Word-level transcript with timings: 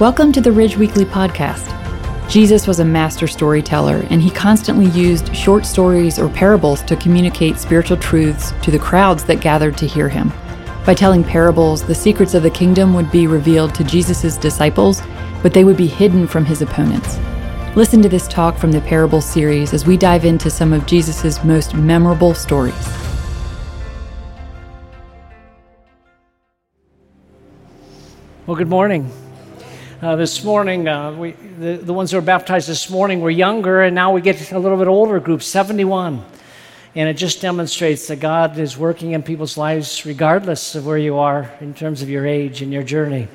Welcome 0.00 0.30
to 0.34 0.40
the 0.40 0.52
Ridge 0.52 0.76
Weekly 0.76 1.04
Podcast. 1.04 1.74
Jesus 2.30 2.68
was 2.68 2.78
a 2.78 2.84
master 2.84 3.26
storyteller, 3.26 4.06
and 4.10 4.22
he 4.22 4.30
constantly 4.30 4.86
used 4.90 5.34
short 5.34 5.66
stories 5.66 6.20
or 6.20 6.28
parables 6.28 6.82
to 6.82 6.94
communicate 6.94 7.58
spiritual 7.58 7.96
truths 7.96 8.52
to 8.62 8.70
the 8.70 8.78
crowds 8.78 9.24
that 9.24 9.40
gathered 9.40 9.76
to 9.78 9.88
hear 9.88 10.08
him. 10.08 10.32
By 10.86 10.94
telling 10.94 11.24
parables, 11.24 11.82
the 11.82 11.96
secrets 11.96 12.34
of 12.34 12.44
the 12.44 12.50
kingdom 12.50 12.94
would 12.94 13.10
be 13.10 13.26
revealed 13.26 13.74
to 13.74 13.82
Jesus' 13.82 14.36
disciples, 14.36 15.02
but 15.42 15.52
they 15.52 15.64
would 15.64 15.76
be 15.76 15.88
hidden 15.88 16.28
from 16.28 16.44
his 16.44 16.62
opponents. 16.62 17.18
Listen 17.74 18.00
to 18.00 18.08
this 18.08 18.28
talk 18.28 18.56
from 18.56 18.70
the 18.70 18.80
Parable 18.82 19.20
series 19.20 19.74
as 19.74 19.84
we 19.84 19.96
dive 19.96 20.24
into 20.24 20.48
some 20.48 20.72
of 20.72 20.86
Jesus' 20.86 21.42
most 21.42 21.74
memorable 21.74 22.34
stories. 22.34 22.88
Well, 28.46 28.56
good 28.56 28.68
morning. 28.68 29.10
Uh, 30.00 30.14
this 30.14 30.44
morning, 30.44 30.86
uh, 30.86 31.10
we, 31.10 31.32
the, 31.32 31.76
the 31.76 31.92
ones 31.92 32.12
who 32.12 32.16
were 32.18 32.22
baptized 32.22 32.68
this 32.68 32.88
morning 32.88 33.20
were 33.20 33.32
younger, 33.32 33.82
and 33.82 33.96
now 33.96 34.12
we 34.12 34.20
get 34.20 34.52
a 34.52 34.58
little 34.58 34.78
bit 34.78 34.86
older 34.86 35.18
group, 35.18 35.42
71. 35.42 36.24
And 36.94 37.08
it 37.08 37.14
just 37.14 37.40
demonstrates 37.40 38.06
that 38.06 38.20
God 38.20 38.58
is 38.58 38.78
working 38.78 39.10
in 39.10 39.24
people's 39.24 39.56
lives 39.56 40.06
regardless 40.06 40.76
of 40.76 40.86
where 40.86 40.98
you 40.98 41.18
are 41.18 41.52
in 41.60 41.74
terms 41.74 42.00
of 42.00 42.08
your 42.08 42.24
age 42.24 42.62
and 42.62 42.72
your 42.72 42.84
journey. 42.84 43.26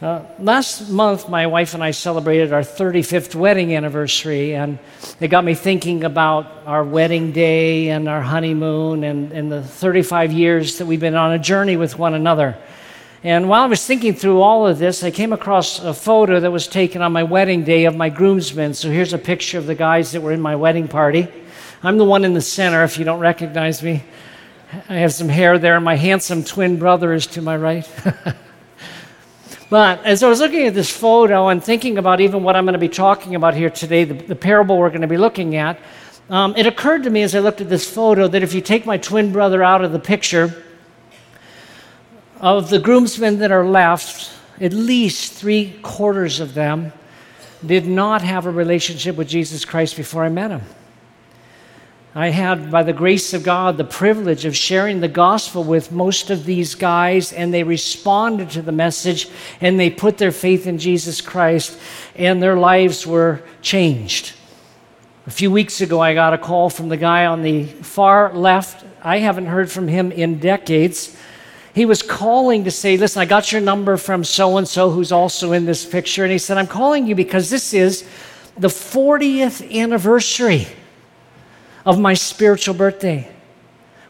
Uh, 0.00 0.22
last 0.38 0.88
month, 0.88 1.28
my 1.28 1.48
wife 1.48 1.74
and 1.74 1.82
I 1.82 1.90
celebrated 1.90 2.52
our 2.52 2.62
35th 2.62 3.34
wedding 3.34 3.74
anniversary, 3.74 4.54
and 4.54 4.78
it 5.18 5.28
got 5.28 5.44
me 5.44 5.54
thinking 5.54 6.04
about 6.04 6.46
our 6.64 6.84
wedding 6.84 7.32
day 7.32 7.88
and 7.88 8.08
our 8.08 8.22
honeymoon 8.22 9.02
and, 9.02 9.32
and 9.32 9.50
the 9.50 9.64
35 9.64 10.32
years 10.32 10.78
that 10.78 10.86
we've 10.86 11.00
been 11.00 11.16
on 11.16 11.32
a 11.32 11.40
journey 11.40 11.76
with 11.76 11.98
one 11.98 12.14
another. 12.14 12.56
And 13.22 13.50
while 13.50 13.64
I 13.64 13.66
was 13.66 13.84
thinking 13.84 14.14
through 14.14 14.40
all 14.40 14.66
of 14.66 14.78
this, 14.78 15.02
I 15.02 15.10
came 15.10 15.34
across 15.34 15.78
a 15.78 15.92
photo 15.92 16.40
that 16.40 16.50
was 16.50 16.66
taken 16.66 17.02
on 17.02 17.12
my 17.12 17.22
wedding 17.22 17.64
day 17.64 17.84
of 17.84 17.94
my 17.94 18.08
groomsmen. 18.08 18.72
So 18.72 18.88
here's 18.88 19.12
a 19.12 19.18
picture 19.18 19.58
of 19.58 19.66
the 19.66 19.74
guys 19.74 20.12
that 20.12 20.22
were 20.22 20.32
in 20.32 20.40
my 20.40 20.56
wedding 20.56 20.88
party. 20.88 21.28
I'm 21.82 21.98
the 21.98 22.04
one 22.04 22.24
in 22.24 22.32
the 22.32 22.40
center, 22.40 22.82
if 22.82 22.98
you 22.98 23.04
don't 23.04 23.20
recognize 23.20 23.82
me. 23.82 24.02
I 24.88 24.94
have 24.94 25.12
some 25.12 25.28
hair 25.28 25.58
there, 25.58 25.76
and 25.76 25.84
my 25.84 25.96
handsome 25.96 26.44
twin 26.44 26.78
brother 26.78 27.12
is 27.12 27.26
to 27.28 27.42
my 27.42 27.58
right. 27.58 27.86
but 29.70 30.02
as 30.06 30.22
I 30.22 30.28
was 30.30 30.40
looking 30.40 30.66
at 30.66 30.72
this 30.72 30.90
photo 30.90 31.48
and 31.48 31.62
thinking 31.62 31.98
about 31.98 32.22
even 32.22 32.42
what 32.42 32.56
I'm 32.56 32.64
going 32.64 32.72
to 32.72 32.78
be 32.78 32.88
talking 32.88 33.34
about 33.34 33.52
here 33.52 33.68
today, 33.68 34.04
the, 34.04 34.14
the 34.14 34.36
parable 34.36 34.78
we're 34.78 34.88
going 34.88 35.02
to 35.02 35.06
be 35.06 35.18
looking 35.18 35.56
at, 35.56 35.78
um, 36.30 36.54
it 36.56 36.66
occurred 36.66 37.02
to 37.02 37.10
me 37.10 37.20
as 37.20 37.34
I 37.34 37.40
looked 37.40 37.60
at 37.60 37.68
this 37.68 37.90
photo 37.92 38.28
that 38.28 38.42
if 38.42 38.54
you 38.54 38.62
take 38.62 38.86
my 38.86 38.96
twin 38.96 39.30
brother 39.30 39.62
out 39.62 39.84
of 39.84 39.92
the 39.92 39.98
picture, 39.98 40.64
of 42.40 42.70
the 42.70 42.78
groomsmen 42.78 43.38
that 43.38 43.52
are 43.52 43.66
left, 43.66 44.32
at 44.60 44.72
least 44.72 45.34
three 45.34 45.78
quarters 45.82 46.40
of 46.40 46.54
them 46.54 46.92
did 47.64 47.86
not 47.86 48.22
have 48.22 48.46
a 48.46 48.50
relationship 48.50 49.16
with 49.16 49.28
Jesus 49.28 49.64
Christ 49.64 49.96
before 49.96 50.24
I 50.24 50.30
met 50.30 50.50
him. 50.50 50.62
I 52.14 52.30
had, 52.30 52.72
by 52.72 52.82
the 52.82 52.92
grace 52.92 53.34
of 53.34 53.44
God, 53.44 53.76
the 53.76 53.84
privilege 53.84 54.44
of 54.44 54.56
sharing 54.56 54.98
the 54.98 55.06
gospel 55.06 55.62
with 55.62 55.92
most 55.92 56.30
of 56.30 56.44
these 56.44 56.74
guys, 56.74 57.32
and 57.32 57.54
they 57.54 57.62
responded 57.62 58.50
to 58.50 58.62
the 58.62 58.72
message 58.72 59.28
and 59.60 59.78
they 59.78 59.90
put 59.90 60.18
their 60.18 60.32
faith 60.32 60.66
in 60.66 60.78
Jesus 60.78 61.20
Christ, 61.20 61.78
and 62.16 62.42
their 62.42 62.56
lives 62.56 63.06
were 63.06 63.42
changed. 63.62 64.32
A 65.26 65.30
few 65.30 65.52
weeks 65.52 65.80
ago, 65.82 66.00
I 66.00 66.14
got 66.14 66.32
a 66.32 66.38
call 66.38 66.68
from 66.68 66.88
the 66.88 66.96
guy 66.96 67.26
on 67.26 67.42
the 67.42 67.64
far 67.66 68.34
left. 68.34 68.84
I 69.04 69.18
haven't 69.18 69.46
heard 69.46 69.70
from 69.70 69.86
him 69.86 70.10
in 70.10 70.40
decades. 70.40 71.16
He 71.74 71.84
was 71.84 72.02
calling 72.02 72.64
to 72.64 72.70
say, 72.70 72.96
Listen, 72.96 73.22
I 73.22 73.26
got 73.26 73.52
your 73.52 73.60
number 73.60 73.96
from 73.96 74.24
so 74.24 74.56
and 74.56 74.66
so 74.66 74.90
who's 74.90 75.12
also 75.12 75.52
in 75.52 75.66
this 75.66 75.86
picture. 75.86 76.24
And 76.24 76.32
he 76.32 76.38
said, 76.38 76.58
I'm 76.58 76.66
calling 76.66 77.06
you 77.06 77.14
because 77.14 77.50
this 77.50 77.72
is 77.72 78.04
the 78.58 78.68
40th 78.68 79.72
anniversary 79.72 80.66
of 81.86 81.98
my 81.98 82.14
spiritual 82.14 82.74
birthday. 82.74 83.30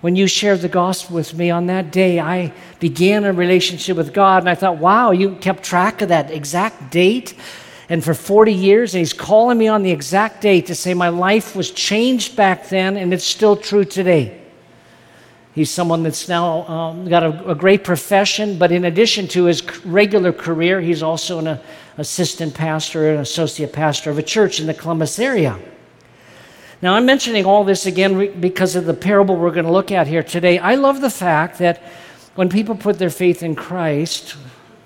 When 0.00 0.16
you 0.16 0.26
shared 0.26 0.60
the 0.60 0.68
gospel 0.68 1.16
with 1.16 1.34
me 1.34 1.50
on 1.50 1.66
that 1.66 1.92
day, 1.92 2.18
I 2.18 2.54
began 2.78 3.24
a 3.24 3.32
relationship 3.34 3.98
with 3.98 4.14
God. 4.14 4.42
And 4.42 4.48
I 4.48 4.54
thought, 4.54 4.78
wow, 4.78 5.10
you 5.10 5.34
kept 5.36 5.62
track 5.62 6.00
of 6.00 6.08
that 6.08 6.30
exact 6.30 6.90
date. 6.90 7.34
And 7.90 8.02
for 8.02 8.14
40 8.14 8.52
years, 8.54 8.94
and 8.94 9.00
he's 9.00 9.12
calling 9.12 9.58
me 9.58 9.68
on 9.68 9.82
the 9.82 9.90
exact 9.90 10.40
date 10.40 10.66
to 10.66 10.74
say 10.74 10.94
my 10.94 11.10
life 11.10 11.54
was 11.54 11.70
changed 11.70 12.34
back 12.34 12.68
then 12.68 12.96
and 12.96 13.12
it's 13.12 13.24
still 13.24 13.56
true 13.56 13.84
today. 13.84 14.39
He's 15.54 15.70
someone 15.70 16.04
that's 16.04 16.28
now 16.28 16.66
um, 16.68 17.08
got 17.08 17.24
a, 17.24 17.50
a, 17.50 17.54
great 17.56 17.82
profession, 17.82 18.56
but 18.56 18.70
in 18.70 18.84
addition 18.84 19.26
to 19.28 19.44
his 19.44 19.64
regular 19.84 20.32
career, 20.32 20.80
he's 20.80 21.02
also 21.02 21.40
an 21.40 21.58
assistant 21.98 22.54
pastor, 22.54 23.14
an 23.14 23.20
associate 23.20 23.72
pastor 23.72 24.10
of 24.10 24.18
a 24.18 24.22
church 24.22 24.60
in 24.60 24.66
the 24.66 24.74
Columbus 24.74 25.18
area. 25.18 25.58
Now, 26.82 26.94
I'm 26.94 27.04
mentioning 27.04 27.44
all 27.44 27.64
this 27.64 27.84
again 27.84 28.40
because 28.40 28.76
of 28.76 28.86
the 28.86 28.94
parable 28.94 29.36
we're 29.36 29.50
going 29.50 29.66
to 29.66 29.72
look 29.72 29.90
at 29.90 30.06
here 30.06 30.22
today. 30.22 30.58
I 30.58 30.76
love 30.76 31.00
the 31.00 31.10
fact 31.10 31.58
that 31.58 31.82
when 32.36 32.48
people 32.48 32.76
put 32.76 32.98
their 32.98 33.10
faith 33.10 33.42
in 33.42 33.54
Christ, 33.56 34.36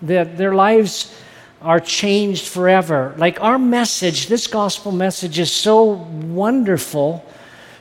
that 0.03 0.37
their 0.39 0.55
lives 0.55 1.15
are 1.61 1.79
changed 1.79 2.49
forever. 2.49 3.15
Like 3.17 3.41
our 3.41 3.59
message, 3.59 4.27
this 4.27 4.47
gospel 4.47 4.93
message 4.93 5.39
is 5.39 5.53
so 5.53 5.85
wonderful 5.85 7.25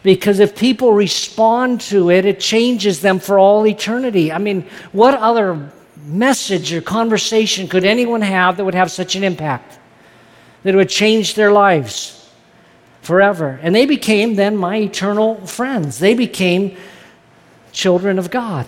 because 0.04 0.40
if 0.40 0.56
people 0.56 0.92
respond 0.92 1.80
to 1.82 2.12
it, 2.12 2.26
it 2.26 2.40
changes 2.40 3.00
them 3.00 3.20
for 3.20 3.40
all 3.40 3.66
eternity. 3.66 4.32
I 4.32 4.38
mean, 4.38 4.68
what 4.92 5.16
other 5.16 5.72
message 6.06 6.74
or 6.74 6.82
conversation 6.82 7.70
could 7.70 7.86
anyone 7.86 8.22
have 8.22 8.58
that 8.58 8.66
would 8.66 8.76
have 8.76 8.92
such 8.92 9.16
an 9.16 9.24
impact? 9.24 9.80
That 10.64 10.76
would 10.76 10.90
change 10.90 11.36
their 11.36 11.52
lives 11.52 12.30
forever. 13.02 13.60
And 13.62 13.74
they 13.74 13.86
became 13.86 14.36
then 14.36 14.58
my 14.58 14.78
eternal 14.78 15.46
friends. 15.48 16.00
They 16.00 16.14
became 16.14 16.78
children 17.72 18.20
of 18.20 18.30
God 18.30 18.68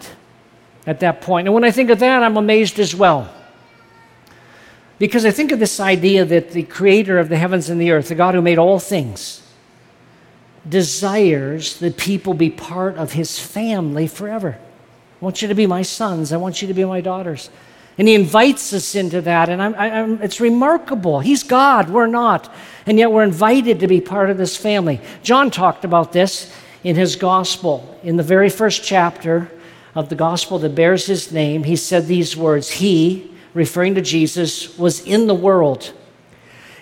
at 0.87 1.01
that 1.01 1.21
point. 1.21 1.47
And 1.47 1.53
when 1.53 1.65
I 1.65 1.71
think 1.71 1.89
of 1.89 1.99
that, 1.99 2.23
I'm 2.23 2.37
amazed 2.37 2.79
as 2.79 2.95
well. 2.95 3.29
Because 4.99 5.25
I 5.25 5.31
think 5.31 5.51
of 5.51 5.59
this 5.59 5.81
idea 5.81 6.23
that 6.23 6.51
the 6.51 6.63
creator 6.63 7.19
of 7.19 7.27
the 7.27 7.37
heavens 7.37 7.69
and 7.69 7.79
the 7.79 7.91
earth, 7.91 8.07
the 8.07 8.15
God 8.15 8.35
who 8.35 8.41
made 8.41 8.57
all 8.57 8.79
things, 8.79 9.41
desires 10.67 11.79
that 11.79 11.97
people 11.97 12.33
be 12.33 12.49
part 12.49 12.97
of 12.97 13.13
his 13.13 13.39
family 13.39 14.07
forever. 14.07 14.57
I 15.21 15.25
want 15.25 15.41
you 15.41 15.47
to 15.47 15.55
be 15.55 15.67
my 15.67 15.81
sons. 15.81 16.33
I 16.33 16.37
want 16.37 16.61
you 16.61 16.67
to 16.67 16.73
be 16.73 16.85
my 16.85 17.01
daughters. 17.01 17.49
And 17.97 18.07
he 18.07 18.15
invites 18.15 18.73
us 18.73 18.95
into 18.95 19.21
that. 19.21 19.49
And 19.49 19.61
I'm, 19.61 19.75
I'm, 19.75 20.21
it's 20.21 20.41
remarkable. 20.41 21.21
He's 21.21 21.43
God, 21.43 21.89
we're 21.89 22.07
not. 22.07 22.53
And 22.85 22.97
yet 22.97 23.11
we're 23.11 23.23
invited 23.23 23.79
to 23.79 23.87
be 23.87 24.01
part 24.01 24.29
of 24.29 24.37
this 24.37 24.57
family. 24.57 24.99
John 25.23 25.49
talked 25.49 25.85
about 25.85 26.11
this 26.11 26.53
in 26.83 26.95
his 26.95 27.15
gospel. 27.15 27.97
In 28.03 28.17
the 28.17 28.23
very 28.23 28.49
first 28.49 28.83
chapter 28.83 29.49
of 29.95 30.09
the 30.09 30.15
gospel 30.15 30.59
that 30.59 30.75
bears 30.75 31.05
his 31.05 31.31
name, 31.31 31.63
he 31.63 31.75
said 31.77 32.05
these 32.05 32.35
words 32.35 32.69
He, 32.69 33.31
referring 33.53 33.95
to 33.95 34.01
Jesus, 34.01 34.77
was 34.77 35.01
in 35.05 35.27
the 35.27 35.35
world. 35.35 35.93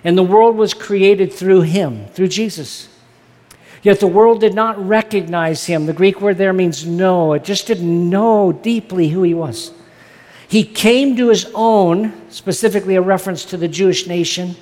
And 0.04 0.18
the 0.18 0.24
world 0.24 0.58
was 0.58 0.74
created 0.74 1.32
through 1.32 1.62
him, 1.62 2.08
through 2.08 2.28
Jesus. 2.30 2.90
Yet 3.84 4.00
the 4.00 4.08
world 4.08 4.40
did 4.40 4.56
not 4.56 4.84
recognize 4.84 5.66
him. 5.66 5.86
The 5.86 5.94
Greek 5.94 6.22
word 6.22 6.38
there 6.38 6.54
means 6.54 6.86
know. 6.86 7.34
It 7.34 7.44
just 7.44 7.68
didn't 7.68 8.10
know 8.10 8.54
deeply 8.54 9.10
who 9.10 9.24
he 9.24 9.34
was. 9.34 9.72
He 10.48 10.64
came 10.64 11.18
to 11.18 11.28
his 11.30 11.52
own, 11.54 12.14
specifically 12.30 12.96
a 12.96 13.02
reference 13.02 13.44
to 13.46 13.58
the 13.58 13.68
Jewish 13.68 14.08
nation, 14.08 14.56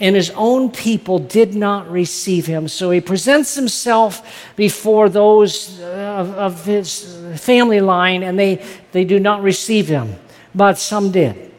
and 0.00 0.16
his 0.16 0.30
own 0.30 0.70
people 0.72 1.20
did 1.20 1.54
not 1.54 1.88
receive 1.88 2.46
him. 2.46 2.66
So 2.66 2.90
he 2.90 3.00
presents 3.00 3.54
himself 3.54 4.52
before 4.56 5.08
those 5.08 5.78
uh, 5.80 6.16
of, 6.18 6.30
of 6.30 6.64
his 6.64 7.16
family 7.36 7.80
line, 7.80 8.24
and 8.24 8.36
they, 8.36 8.64
they 8.90 9.04
do 9.04 9.20
not 9.20 9.42
receive 9.42 9.86
him. 9.86 10.16
But 10.52 10.78
some 10.78 11.12
did. 11.12 11.51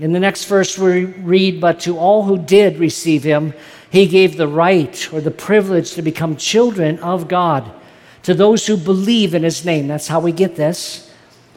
In 0.00 0.12
the 0.12 0.20
next 0.20 0.44
verse, 0.44 0.78
we 0.78 1.06
read, 1.06 1.60
But 1.60 1.80
to 1.80 1.98
all 1.98 2.24
who 2.24 2.38
did 2.38 2.78
receive 2.78 3.24
him, 3.24 3.52
he 3.90 4.06
gave 4.06 4.36
the 4.36 4.48
right 4.48 5.12
or 5.12 5.20
the 5.20 5.30
privilege 5.30 5.92
to 5.92 6.02
become 6.02 6.36
children 6.36 6.98
of 7.00 7.26
God 7.26 7.72
to 8.28 8.34
those 8.34 8.66
who 8.66 8.76
believe 8.76 9.34
in 9.34 9.42
His 9.42 9.64
name. 9.64 9.88
That's 9.88 10.06
how 10.06 10.20
we 10.20 10.32
get 10.32 10.54
this. 10.54 11.10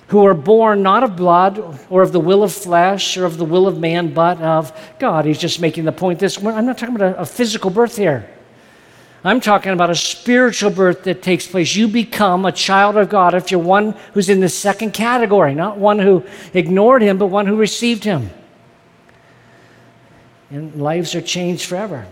Who 0.07 0.25
are 0.25 0.33
born 0.33 0.83
not 0.83 1.03
of 1.03 1.17
blood 1.17 1.79
or 1.89 2.01
of 2.01 2.13
the 2.13 2.19
will 2.19 2.43
of 2.43 2.53
flesh 2.53 3.17
or 3.17 3.25
of 3.25 3.37
the 3.37 3.45
will 3.45 3.67
of 3.67 3.77
man, 3.77 4.13
but 4.13 4.41
of 4.41 4.71
God. 4.99 5.25
He's 5.25 5.37
just 5.37 5.59
making 5.59 5.85
the 5.85 5.91
point 5.91 6.19
this. 6.19 6.37
I'm 6.37 6.65
not 6.65 6.77
talking 6.77 6.95
about 6.95 7.15
a, 7.15 7.21
a 7.21 7.25
physical 7.25 7.71
birth 7.71 7.97
here. 7.97 8.29
I'm 9.23 9.39
talking 9.39 9.71
about 9.71 9.91
a 9.91 9.95
spiritual 9.95 10.71
birth 10.71 11.03
that 11.03 11.21
takes 11.21 11.45
place. 11.45 11.75
You 11.75 11.87
become 11.87 12.45
a 12.45 12.51
child 12.51 12.97
of 12.97 13.09
God 13.09 13.35
if 13.35 13.51
you're 13.51 13.59
one 13.59 13.91
who's 14.13 14.29
in 14.29 14.39
the 14.39 14.49
second 14.49 14.93
category, 14.93 15.53
not 15.53 15.77
one 15.77 15.99
who 15.99 16.23
ignored 16.53 17.03
Him, 17.03 17.19
but 17.19 17.27
one 17.27 17.45
who 17.45 17.55
received 17.55 18.03
Him. 18.03 18.31
And 20.49 20.81
lives 20.81 21.13
are 21.13 21.21
changed 21.21 21.65
forever. 21.67 22.07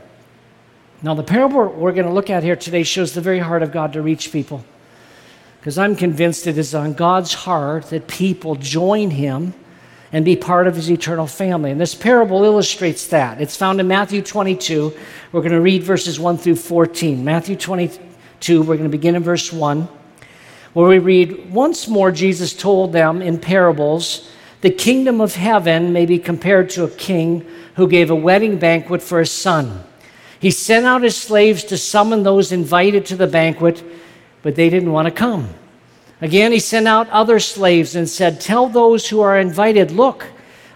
Now, 1.02 1.16
the 1.16 1.24
parable 1.24 1.66
we're 1.68 1.94
going 1.94 2.06
to 2.06 2.14
look 2.14 2.30
at 2.30 2.44
here 2.44 2.56
today 2.56 2.84
shows 2.84 3.14
the 3.14 3.22
very 3.22 3.40
heart 3.40 3.64
of 3.64 3.72
God 3.72 3.94
to 3.94 4.02
reach 4.02 4.32
people. 4.32 4.64
Because 5.60 5.78
I'm 5.78 5.96
convinced 5.96 6.46
it 6.46 6.58
is 6.58 6.76
on 6.76 6.94
God's 6.94 7.34
heart 7.34 7.86
that 7.90 8.08
people 8.08 8.56
join 8.56 9.10
Him 9.10 9.54
and 10.12 10.26
be 10.26 10.36
part 10.36 10.68
of 10.68 10.76
his 10.76 10.90
eternal 10.90 11.28
family. 11.28 11.72
And 11.72 11.80
this 11.80 11.94
parable 11.94 12.44
illustrates 12.44 13.08
that. 13.08 13.40
It's 13.42 13.56
found 13.56 13.80
in 13.80 13.88
Matthew 13.88 14.22
22. 14.22 14.98
We're 15.32 15.42
going 15.42 15.52
to 15.52 15.62
read 15.62 15.84
verses 15.84 16.20
1 16.20 16.38
through 16.38 16.56
14. 16.56 17.24
Matthew 17.24 17.56
22, 17.56 18.62
we're 18.62 18.78
going 18.78 18.84
to 18.84 18.90
begin 18.90 19.16
in 19.16 19.24
verse 19.24 19.54
1, 19.54 19.88
where 20.74 20.88
we 20.88 21.00
read 21.00 21.52
Once 21.52 21.88
more, 21.88 22.12
Jesus 22.12 22.54
told 22.54 22.92
them 22.92 23.22
in 23.22 23.40
parables, 23.40 24.32
the 24.62 24.72
kingdom 24.72 25.22
of 25.22 25.36
heaven 25.36 25.94
may 25.94 26.06
be 26.06 26.20
compared 26.20 26.70
to 26.72 26.84
a 26.84 26.90
king 26.90 27.46
who 27.76 27.88
gave 27.88 28.10
a 28.10 28.16
wedding 28.16 28.58
banquet 28.58 29.02
for 29.02 29.20
his 29.20 29.32
son. 29.32 29.84
He 30.40 30.52
sent 30.52 30.86
out 30.86 31.04
his 31.04 31.16
slaves 31.16 31.64
to 31.66 31.78
summon 31.78 32.24
those 32.24 32.52
invited 32.52 33.06
to 33.08 33.16
the 33.16 33.28
banquet, 33.28 33.84
but 34.42 34.56
they 34.56 34.70
didn't 34.70 34.92
want 34.92 35.06
to 35.06 35.12
come. 35.12 35.50
Again, 36.22 36.52
he 36.52 36.60
sent 36.60 36.88
out 36.88 37.10
other 37.10 37.40
slaves 37.40 37.96
and 37.96 38.10
said, 38.10 38.42
Tell 38.42 38.68
those 38.68 39.08
who 39.10 39.22
are 39.22 39.40
invited, 39.40 39.92
look, 39.92 40.28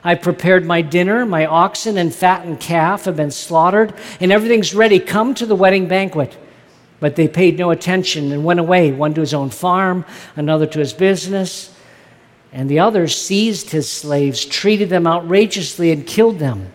I 0.03 0.15
prepared 0.15 0.65
my 0.65 0.81
dinner, 0.81 1.25
my 1.25 1.45
oxen 1.45 1.97
and 1.97 2.13
fattened 2.13 2.59
calf 2.59 3.05
have 3.05 3.15
been 3.15 3.31
slaughtered, 3.31 3.93
and 4.19 4.31
everything's 4.31 4.73
ready. 4.73 4.99
Come 4.99 5.33
to 5.35 5.45
the 5.45 5.55
wedding 5.55 5.87
banquet. 5.87 6.37
But 6.99 7.17
they 7.17 7.27
paid 7.27 7.57
no 7.57 7.71
attention 7.71 8.31
and 8.31 8.45
went 8.45 8.61
away, 8.61 8.91
one 8.91 9.13
to 9.13 9.21
his 9.21 9.33
own 9.33 9.49
farm, 9.49 10.05
another 10.37 10.65
to 10.67 10.79
his 10.79 10.93
business. 10.93 11.75
And 12.53 12.69
the 12.69 12.79
others 12.79 13.15
seized 13.15 13.71
his 13.71 13.91
slaves, 13.91 14.45
treated 14.45 14.89
them 14.89 15.07
outrageously, 15.07 15.91
and 15.91 16.07
killed 16.07 16.39
them. 16.39 16.71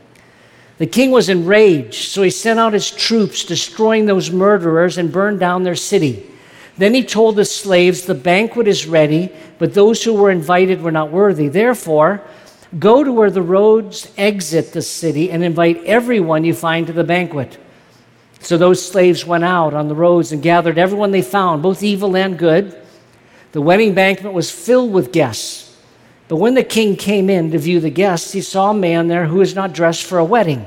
The 0.76 0.87
king 0.87 1.11
was 1.11 1.29
enraged, 1.29 2.11
so 2.11 2.23
he 2.23 2.31
sent 2.31 2.59
out 2.59 2.73
his 2.73 2.91
troops, 2.91 3.44
destroying 3.44 4.06
those 4.06 4.31
murderers, 4.31 4.99
and 4.99 5.11
burned 5.11 5.41
down 5.41 5.62
their 5.62 5.75
city. 5.75 6.31
Then 6.78 6.94
he 6.94 7.04
told 7.04 7.36
the 7.36 7.44
slaves, 7.44 8.02
The 8.02 8.14
banquet 8.14 8.69
is 8.69 8.86
ready, 8.86 9.30
but 9.58 9.75
those 9.75 10.02
who 10.02 10.14
were 10.14 10.30
invited 10.30 10.80
were 10.80 10.92
not 10.92 11.10
worthy. 11.10 11.48
Therefore, 11.48 12.22
go 12.78 13.02
to 13.02 13.12
where 13.12 13.30
the 13.30 13.42
roads 13.42 14.10
exit 14.16 14.72
the 14.72 14.82
city 14.82 15.30
and 15.30 15.42
invite 15.42 15.84
everyone 15.84 16.44
you 16.44 16.54
find 16.54 16.86
to 16.86 16.92
the 16.92 17.04
banquet. 17.04 17.58
So 18.40 18.56
those 18.56 18.86
slaves 18.86 19.26
went 19.26 19.44
out 19.44 19.75
on 19.75 19.88
the 19.88 19.94
roads 19.96 20.30
and 20.30 20.40
gathered 20.40 20.78
everyone 20.78 21.10
they 21.10 21.22
found, 21.22 21.62
both 21.62 21.82
evil 21.82 22.16
and 22.16 22.38
good. 22.38 22.81
The 23.50 23.60
wedding 23.60 23.94
banquet 23.94 24.32
was 24.32 24.50
filled 24.50 24.92
with 24.92 25.12
guests. 25.12 25.76
But 26.28 26.36
when 26.36 26.54
the 26.54 26.62
king 26.62 26.94
came 26.94 27.31
in 27.31 27.50
to 27.50 27.58
view 27.58 27.81
the 27.81 27.90
guests, 27.90 28.32
he 28.32 28.42
saw 28.42 28.70
a 28.70 28.74
man 28.74 29.08
there 29.08 29.26
who 29.26 29.38
was 29.38 29.54
not 29.54 29.72
dressed 29.72 30.04
for 30.04 30.19
a 30.19 30.24
wedding. 30.24 30.66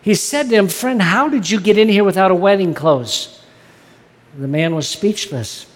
He 0.00 0.14
said 0.14 0.48
to 0.48 0.56
him, 0.56 0.66
Friend, 0.66 1.00
how 1.00 1.28
did 1.28 1.48
you 1.48 1.60
get 1.60 1.78
in 1.78 1.88
here 1.88 2.02
without 2.02 2.30
a 2.30 2.34
wedding 2.34 2.74
clothes? 2.74 3.41
The 4.38 4.48
man 4.48 4.74
was 4.74 4.88
speechless. 4.88 5.66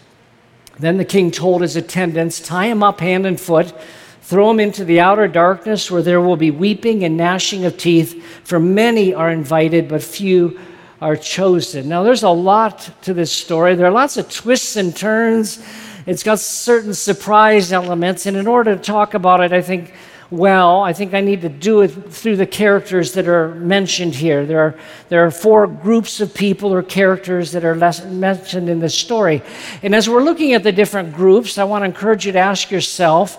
Then 0.79 0.97
the 0.97 1.05
king 1.05 1.31
told 1.31 1.63
his 1.63 1.77
attendants, 1.77 2.41
Tie 2.41 2.67
him 2.67 2.83
up 2.83 3.01
hand 3.01 3.27
and 3.27 3.41
foot, 3.41 3.75
throw 4.23 4.51
him 4.51 4.61
into 4.61 4.85
the 4.85 5.01
outer 5.01 5.29
darkness 5.29 5.91
where 5.91 6.03
there 6.03 6.21
will 6.21 6.37
be 6.37 6.51
weeping 6.51 7.05
and 7.05 7.17
gnashing 7.17 7.65
of 7.65 7.77
teeth, 7.77 8.23
for 8.45 8.59
many 8.59 9.15
are 9.15 9.31
invited, 9.31 9.89
but 9.89 10.03
few 10.03 10.59
are 11.01 11.17
chosen. 11.17 11.89
Now, 11.89 12.03
there's 12.03 12.23
a 12.23 12.31
lot 12.31 12.91
to 13.03 13.13
this 13.13 13.31
story. 13.31 13.75
There 13.75 13.87
are 13.87 13.93
lots 13.93 14.17
of 14.17 14.31
twists 14.31 14.77
and 14.77 14.97
turns. 14.97 15.63
It's 16.07 16.23
got 16.23 16.39
certain 16.39 16.95
surprise 16.95 17.73
elements. 17.73 18.27
And 18.27 18.37
in 18.37 18.47
order 18.47 18.75
to 18.75 18.83
talk 18.83 19.15
about 19.15 19.41
it, 19.41 19.53
I 19.53 19.61
think 19.61 19.93
well, 20.31 20.81
I 20.81 20.93
think 20.93 21.15
I 21.15 21.21
need 21.21 21.43
to 21.43 21.49
do 21.49 21.83
it 21.83 21.89
through 21.89 22.37
the 22.37 22.47
characters 22.47 23.13
that 23.13 23.29
are 23.29 23.55
mentioned 23.55 24.15
here. 24.15 24.45
There 24.45 24.59
are, 24.59 24.75
there 25.09 25.25
are 25.25 25.31
four 25.31 25.69
groups 25.69 26.21
of 26.21 26.35
people 26.35 26.75
or 26.75 26.83
characters 26.83 27.53
that 27.53 27.65
are 27.65 27.75
mentioned 27.75 28.69
in 28.69 28.81
this 28.81 28.95
story. 28.95 29.43
And 29.85 29.95
as 29.95 30.09
we're 30.09 30.25
looking 30.25 30.53
at 30.55 30.65
the 30.65 30.73
different 30.73 31.15
groups, 31.15 31.59
I 31.59 31.65
want 31.65 31.83
to 31.83 31.87
encourage 31.87 32.27
you 32.27 32.33
to 32.33 32.41
ask 32.41 32.73
yourself, 32.73 33.37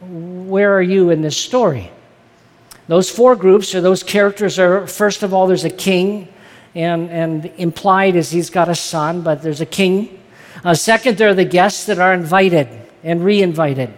where 0.00 0.74
are 0.74 0.82
you 0.82 1.10
in 1.10 1.20
this 1.20 1.36
story? 1.36 1.90
Those 2.88 3.10
four 3.10 3.36
groups 3.36 3.74
or 3.74 3.82
those 3.82 4.02
characters 4.02 4.58
are, 4.58 4.86
first 4.86 5.22
of 5.22 5.34
all, 5.34 5.46
there's 5.46 5.64
a 5.64 5.70
king, 5.70 6.28
and, 6.74 7.10
and 7.10 7.46
implied 7.58 8.16
is 8.16 8.30
he's 8.30 8.48
got 8.48 8.70
a 8.70 8.74
son, 8.74 9.20
but 9.20 9.42
there's 9.42 9.60
a 9.60 9.66
king. 9.66 10.18
Uh, 10.64 10.72
second, 10.74 11.18
there 11.18 11.28
are 11.28 11.34
the 11.34 11.44
guests 11.44 11.84
that 11.86 11.98
are 11.98 12.14
invited 12.14 12.68
and 13.04 13.22
re 13.22 13.42
invited. 13.42 13.92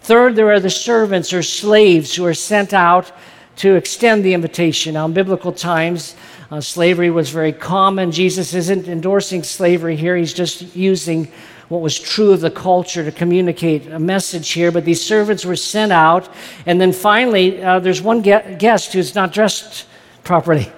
Third, 0.00 0.34
there 0.34 0.50
are 0.50 0.60
the 0.60 0.70
servants 0.70 1.32
or 1.32 1.42
slaves 1.42 2.14
who 2.14 2.24
are 2.24 2.34
sent 2.34 2.72
out 2.72 3.12
to 3.56 3.74
extend 3.74 4.24
the 4.24 4.32
invitation. 4.32 4.94
Now, 4.94 5.04
in 5.04 5.12
biblical 5.12 5.52
times, 5.52 6.16
uh, 6.50 6.60
slavery 6.60 7.10
was 7.10 7.30
very 7.30 7.52
common. 7.52 8.10
Jesus 8.10 8.54
isn't 8.54 8.88
endorsing 8.88 9.42
slavery 9.42 9.96
here, 9.96 10.16
he's 10.16 10.32
just 10.32 10.74
using 10.74 11.30
what 11.68 11.82
was 11.82 11.98
true 11.98 12.32
of 12.32 12.40
the 12.40 12.50
culture 12.50 13.04
to 13.04 13.12
communicate 13.12 13.86
a 13.86 13.98
message 13.98 14.50
here. 14.50 14.72
But 14.72 14.84
these 14.84 15.04
servants 15.04 15.44
were 15.44 15.54
sent 15.54 15.92
out. 15.92 16.28
And 16.66 16.80
then 16.80 16.92
finally, 16.92 17.62
uh, 17.62 17.78
there's 17.78 18.02
one 18.02 18.22
guest 18.22 18.92
who's 18.92 19.14
not 19.14 19.32
dressed 19.32 19.86
properly 20.24 20.72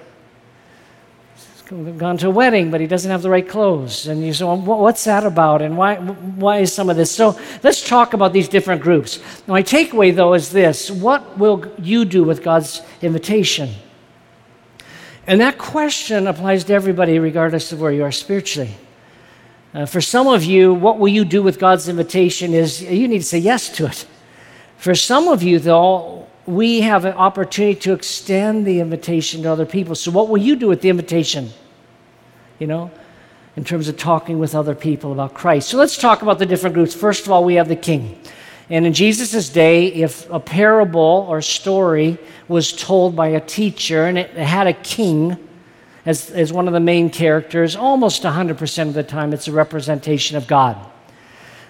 gone 1.97 2.17
to 2.17 2.27
a 2.27 2.29
wedding, 2.29 2.71
but 2.71 2.81
he 2.81 2.87
doesn't 2.87 3.09
have 3.09 3.21
the 3.21 3.29
right 3.29 3.47
clothes. 3.47 4.07
And 4.07 4.23
you 4.23 4.33
say, 4.33 4.45
well, 4.45 4.57
what's 4.57 5.03
that 5.05 5.25
about? 5.25 5.61
And 5.61 5.77
why, 5.77 5.95
why 5.95 6.59
is 6.59 6.73
some 6.73 6.89
of 6.89 6.97
this? 6.97 7.11
So 7.11 7.39
let's 7.63 7.87
talk 7.87 8.13
about 8.13 8.33
these 8.33 8.47
different 8.47 8.81
groups. 8.81 9.19
My 9.47 9.63
takeaway, 9.63 10.15
though, 10.15 10.33
is 10.33 10.51
this 10.51 10.91
What 10.91 11.37
will 11.37 11.71
you 11.79 12.05
do 12.05 12.23
with 12.23 12.43
God's 12.43 12.81
invitation? 13.01 13.69
And 15.25 15.39
that 15.41 15.57
question 15.57 16.27
applies 16.27 16.65
to 16.65 16.73
everybody, 16.73 17.17
regardless 17.17 17.71
of 17.71 17.79
where 17.79 17.91
you 17.91 18.03
are 18.03 18.11
spiritually. 18.11 18.75
Uh, 19.73 19.85
for 19.85 20.01
some 20.01 20.27
of 20.27 20.43
you, 20.43 20.73
what 20.73 20.99
will 20.99 21.07
you 21.07 21.25
do 21.25 21.41
with 21.41 21.59
God's 21.59 21.87
invitation 21.87 22.53
is 22.53 22.83
you 22.83 23.07
need 23.07 23.19
to 23.19 23.23
say 23.23 23.39
yes 23.39 23.69
to 23.77 23.87
it. 23.87 24.05
For 24.77 24.93
some 24.93 25.29
of 25.29 25.41
you, 25.41 25.59
though, 25.59 26.27
we 26.45 26.81
have 26.81 27.05
an 27.05 27.13
opportunity 27.13 27.79
to 27.79 27.93
extend 27.93 28.67
the 28.67 28.81
invitation 28.81 29.43
to 29.43 29.51
other 29.51 29.65
people. 29.65 29.95
So, 29.95 30.11
what 30.11 30.27
will 30.27 30.37
you 30.37 30.55
do 30.55 30.67
with 30.67 30.81
the 30.81 30.89
invitation? 30.89 31.51
You 32.59 32.67
know, 32.67 32.91
in 33.55 33.63
terms 33.63 33.87
of 33.87 33.97
talking 33.97 34.39
with 34.39 34.55
other 34.55 34.75
people 34.75 35.11
about 35.11 35.33
Christ. 35.33 35.69
So 35.69 35.77
let's 35.77 35.97
talk 35.97 36.21
about 36.21 36.39
the 36.39 36.45
different 36.45 36.73
groups. 36.73 36.95
First 36.95 37.25
of 37.25 37.31
all, 37.31 37.43
we 37.43 37.55
have 37.55 37.67
the 37.67 37.75
king. 37.75 38.19
And 38.69 38.85
in 38.85 38.93
Jesus' 38.93 39.49
day, 39.49 39.87
if 39.87 40.29
a 40.31 40.39
parable 40.39 41.25
or 41.29 41.41
story 41.41 42.17
was 42.47 42.73
told 42.73 43.15
by 43.15 43.27
a 43.27 43.41
teacher 43.41 44.05
and 44.05 44.17
it 44.17 44.31
had 44.31 44.67
a 44.67 44.73
king 44.73 45.37
as, 46.05 46.31
as 46.31 46.51
one 46.51 46.67
of 46.67 46.73
the 46.73 46.79
main 46.79 47.09
characters, 47.09 47.75
almost 47.75 48.23
100% 48.23 48.87
of 48.87 48.93
the 48.93 49.03
time 49.03 49.33
it's 49.33 49.47
a 49.47 49.51
representation 49.51 50.37
of 50.37 50.47
God. 50.47 50.77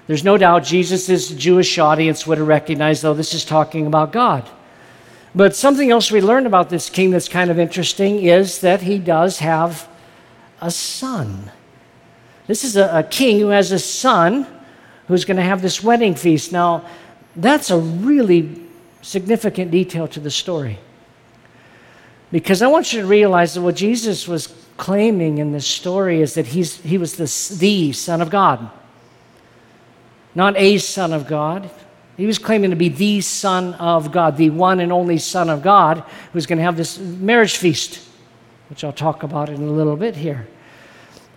There's 0.07 0.23
no 0.23 0.37
doubt 0.37 0.65
Jesus' 0.65 1.29
Jewish 1.29 1.77
audience 1.77 2.27
would 2.27 2.37
have 2.37 2.47
recognized, 2.47 3.03
though, 3.03 3.13
this 3.13 3.33
is 3.33 3.45
talking 3.45 3.87
about 3.87 4.11
God. 4.11 4.49
But 5.35 5.55
something 5.55 5.89
else 5.89 6.11
we 6.11 6.21
learned 6.21 6.45
about 6.45 6.69
this 6.69 6.89
king 6.89 7.11
that's 7.11 7.29
kind 7.29 7.49
of 7.49 7.57
interesting 7.57 8.21
is 8.21 8.59
that 8.59 8.81
he 8.81 8.99
does 8.99 9.39
have 9.39 9.87
a 10.63 10.71
son. 10.71 11.51
This 12.47 12.63
is 12.63 12.75
a, 12.77 12.99
a 12.99 13.03
king 13.03 13.39
who 13.39 13.47
has 13.47 13.71
a 13.71 13.79
son 13.79 14.47
who's 15.07 15.25
going 15.25 15.37
to 15.37 15.43
have 15.43 15.61
this 15.61 15.83
wedding 15.83 16.15
feast. 16.15 16.51
Now, 16.51 16.85
that's 17.35 17.69
a 17.69 17.77
really 17.77 18.61
significant 19.01 19.71
detail 19.71 20.07
to 20.07 20.19
the 20.19 20.31
story. 20.31 20.79
Because 22.31 22.61
I 22.61 22.67
want 22.67 22.93
you 22.93 23.01
to 23.01 23.07
realize 23.07 23.53
that 23.53 23.61
what 23.61 23.75
Jesus 23.75 24.27
was 24.27 24.47
claiming 24.77 25.37
in 25.37 25.51
this 25.51 25.67
story 25.67 26.21
is 26.21 26.33
that 26.33 26.47
he's, 26.47 26.77
he 26.77 26.97
was 26.97 27.13
the, 27.13 27.57
the 27.59 27.91
Son 27.91 28.21
of 28.21 28.29
God, 28.29 28.71
not 30.33 30.57
a 30.57 30.77
Son 30.79 31.13
of 31.13 31.27
God. 31.27 31.69
He 32.17 32.25
was 32.25 32.39
claiming 32.39 32.69
to 32.69 32.75
be 32.75 32.89
the 32.89 33.21
Son 33.21 33.73
of 33.75 34.11
God, 34.11 34.37
the 34.37 34.49
one 34.49 34.79
and 34.79 34.91
only 34.91 35.17
Son 35.17 35.49
of 35.49 35.61
God, 35.61 36.03
who's 36.31 36.45
going 36.45 36.57
to 36.57 36.63
have 36.63 36.77
this 36.77 36.97
marriage 36.97 37.57
feast, 37.57 38.07
which 38.69 38.83
I'll 38.83 38.93
talk 38.93 39.23
about 39.23 39.49
in 39.49 39.61
a 39.61 39.71
little 39.71 39.95
bit 39.95 40.15
here. 40.15 40.47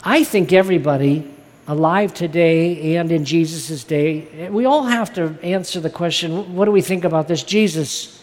I 0.03 0.25
think 0.25 0.53
everybody 0.53 1.33
alive 1.67 2.15
today 2.15 2.97
and 2.97 3.11
in 3.11 3.25
Jesus' 3.25 3.83
day, 3.85 4.49
we 4.51 4.65
all 4.65 4.85
have 4.85 5.13
to 5.15 5.37
answer 5.43 5.81
the 5.81 5.91
question 5.91 6.55
what 6.55 6.67
do 6.67 6.71
we 6.71 6.81
think 6.81 7.05
about 7.05 7.29
this 7.29 7.43
Jesus? 7.43 8.23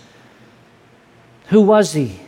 Who 1.47 1.61
was 1.61 1.93
he? 1.93 2.19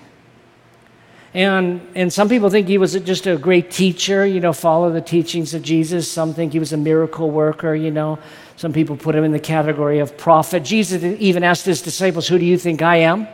And, 1.34 1.86
and 1.96 2.14
some 2.14 2.30
people 2.30 2.50
think 2.50 2.68
he 2.68 2.78
was 2.78 2.94
just 2.94 3.28
a 3.28 3.36
great 3.36 3.70
teacher, 3.70 4.25
you 4.25 4.40
know, 4.40 4.54
follow 4.54 4.90
the 4.90 5.02
teachings 5.02 5.54
of 5.54 5.62
Jesus. 5.64 6.10
Some 6.10 6.34
think 6.34 6.54
he 6.54 6.60
was 6.60 6.72
a 6.72 6.78
miracle 6.78 7.30
worker, 7.30 7.75
you 7.75 7.92
know. 7.92 8.20
Some 8.56 8.72
people 8.72 8.96
put 8.96 9.16
him 9.16 9.25
in 9.25 9.34
the 9.34 9.40
category 9.40 10.00
of 10.00 10.18
prophet. 10.18 10.64
Jesus 10.64 11.04
even 11.04 11.44
asked 11.44 11.66
his 11.66 11.82
disciples, 11.82 12.30
Who 12.30 12.40
do 12.40 12.46
you 12.46 12.58
think 12.58 12.82
I 12.82 12.98
am? 12.98 13.28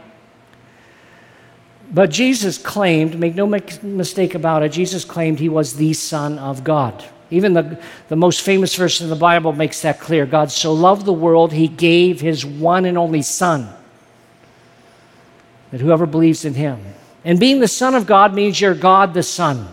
But 1.93 2.09
Jesus 2.09 2.57
claimed, 2.57 3.19
make 3.19 3.35
no 3.35 3.45
mistake 3.45 4.33
about 4.33 4.63
it, 4.63 4.69
Jesus 4.69 5.03
claimed 5.03 5.39
he 5.39 5.49
was 5.49 5.75
the 5.75 5.93
Son 5.93 6.39
of 6.39 6.63
God. 6.63 7.03
Even 7.29 7.53
the, 7.53 7.79
the 8.07 8.15
most 8.15 8.41
famous 8.41 8.75
verse 8.75 9.01
in 9.01 9.09
the 9.09 9.15
Bible 9.15 9.53
makes 9.53 9.81
that 9.81 9.99
clear. 9.99 10.25
God 10.25 10.51
so 10.51 10.73
loved 10.73 11.05
the 11.05 11.13
world, 11.13 11.53
he 11.53 11.67
gave 11.67 12.21
his 12.21 12.45
one 12.45 12.85
and 12.85 12.97
only 12.97 13.21
Son, 13.21 13.69
that 15.71 15.81
whoever 15.81 16.05
believes 16.05 16.45
in 16.45 16.53
him. 16.53 16.79
And 17.23 17.39
being 17.39 17.59
the 17.59 17.67
Son 17.67 17.93
of 17.93 18.05
God 18.05 18.33
means 18.33 18.59
you're 18.59 18.73
God 18.73 19.13
the 19.13 19.23
Son. 19.23 19.67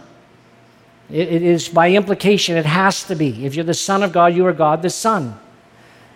it, 1.10 1.32
it 1.32 1.42
is 1.42 1.68
by 1.68 1.92
implication, 1.92 2.56
it 2.56 2.66
has 2.66 3.04
to 3.04 3.14
be. 3.14 3.44
If 3.44 3.54
you're 3.54 3.64
the 3.64 3.74
Son 3.74 4.02
of 4.02 4.12
God, 4.12 4.34
you 4.34 4.46
are 4.46 4.52
God 4.52 4.82
the 4.82 4.90
Son. 4.90 5.38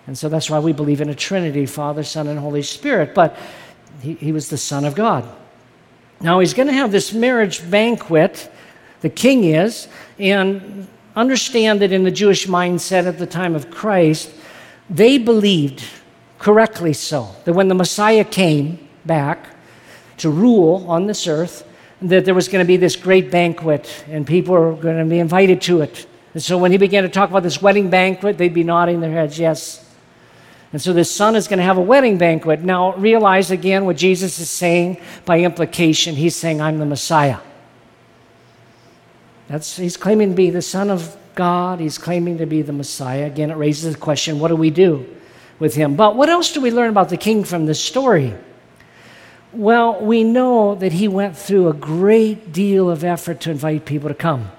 And 0.07 0.19
so 0.19 0.29
that's 0.29 0.51
why 0.51 0.59
we 0.59 0.73
believe 0.73 1.01
in 1.01 1.09
a 1.11 1.15
Trinity 1.15 1.65
Father, 1.67 2.03
Son, 2.03 2.27
and 2.27 2.39
Holy 2.39 2.63
Spirit. 2.63 3.15
But 3.15 3.37
he, 4.01 4.15
he 4.15 4.33
was 4.33 4.51
the 4.51 4.59
Son 4.59 4.85
of 4.85 4.95
God. 4.95 5.29
Now 6.23 6.39
he's 6.39 6.55
going 6.55 6.69
to 6.69 6.75
have 6.75 6.93
this 6.93 7.13
marriage 7.13 7.69
banquet, 7.69 8.51
the 9.01 9.11
king 9.11 9.45
is, 9.45 9.89
and 10.19 10.87
understand 11.17 11.81
that 11.81 11.91
in 11.91 12.05
the 12.05 12.11
Jewish 12.11 12.47
mindset 12.47 13.07
at 13.07 13.19
the 13.19 13.27
time 13.27 13.57
of 13.57 13.71
Christ, 13.71 14.31
they 14.89 15.19
believed, 15.19 15.83
correctly 16.39 16.93
so, 16.93 17.35
that 17.45 17.55
when 17.55 17.69
the 17.69 17.75
Messiah 17.75 18.25
came 18.25 18.89
back 19.05 19.57
to 20.19 20.31
rule 20.31 20.85
on 20.89 21.07
this 21.07 21.27
earth, 21.27 21.67
that 22.01 22.25
there 22.25 22.35
was 22.35 22.49
going 22.49 22.65
to 22.65 22.67
be 22.67 22.77
this 22.77 22.97
great 22.97 23.31
banquet 23.31 24.05
and 24.09 24.27
people 24.27 24.55
were 24.55 24.75
going 24.75 24.99
to 24.99 25.05
be 25.05 25.19
invited 25.19 25.61
to 25.63 25.81
it. 25.81 26.07
And 26.35 26.43
so 26.43 26.57
when 26.57 26.73
he 26.73 26.79
began 26.79 27.03
to 27.03 27.09
talk 27.09 27.31
about 27.31 27.43
this 27.43 27.61
wedding 27.61 27.91
banquet, 27.91 28.39
they'd 28.39 28.55
be 28.55 28.65
nodding 28.65 29.01
their 29.01 29.13
heads, 29.13 29.39
yes. 29.39 29.92
And 30.73 30.81
so 30.81 30.93
the 30.93 31.05
son 31.05 31.37
is 31.37 31.49
going 31.49 31.59
to 31.59 31.65
have 31.65 31.77
a 31.77 31.83
wedding 31.83 32.17
banquet. 32.17 32.61
Now, 32.61 32.95
realize 32.95 33.51
again 33.51 33.85
what 33.85 33.97
Jesus 33.97 34.39
is 34.39 34.49
saying 34.49 34.99
by 35.27 35.41
implication. 35.41 36.15
He's 36.15 36.35
saying, 36.35 36.63
I'm 36.63 36.79
the 36.79 36.87
Messiah. 36.87 37.39
That's, 39.49 39.77
he's 39.77 39.99
claiming 39.99 40.31
to 40.31 40.35
be 40.35 40.49
the 40.49 40.63
Son 40.63 40.91
of 40.91 41.15
God. 41.35 41.79
He's 41.79 41.99
claiming 41.99 42.39
to 42.39 42.47
be 42.47 42.63
the 42.63 42.73
Messiah. 42.73 43.27
Again, 43.27 43.51
it 43.51 43.57
raises 43.57 43.93
the 43.93 44.01
question 44.01 44.39
what 44.39 44.49
do 44.49 44.57
we 44.57 44.71
do 44.71 45.07
with 45.59 45.75
him? 45.75 45.95
But 45.95 46.17
what 46.17 46.31
else 46.31 46.53
do 46.53 46.61
we 46.63 46.71
learn 46.71 46.89
about 46.89 47.11
the 47.11 47.19
king 47.19 47.45
from 47.45 47.67
this 47.67 47.83
story? 47.83 48.35
Well, 49.53 50.01
we 50.01 50.25
know 50.25 50.75
that 50.77 50.93
he 50.93 51.09
went 51.09 51.37
through 51.37 51.69
a 51.69 51.75
great 51.75 52.53
deal 52.55 52.89
of 52.89 53.05
effort 53.05 53.41
to 53.43 53.51
invite 53.51 53.85
people 53.85 54.09
to 54.09 54.15
come. 54.15 54.51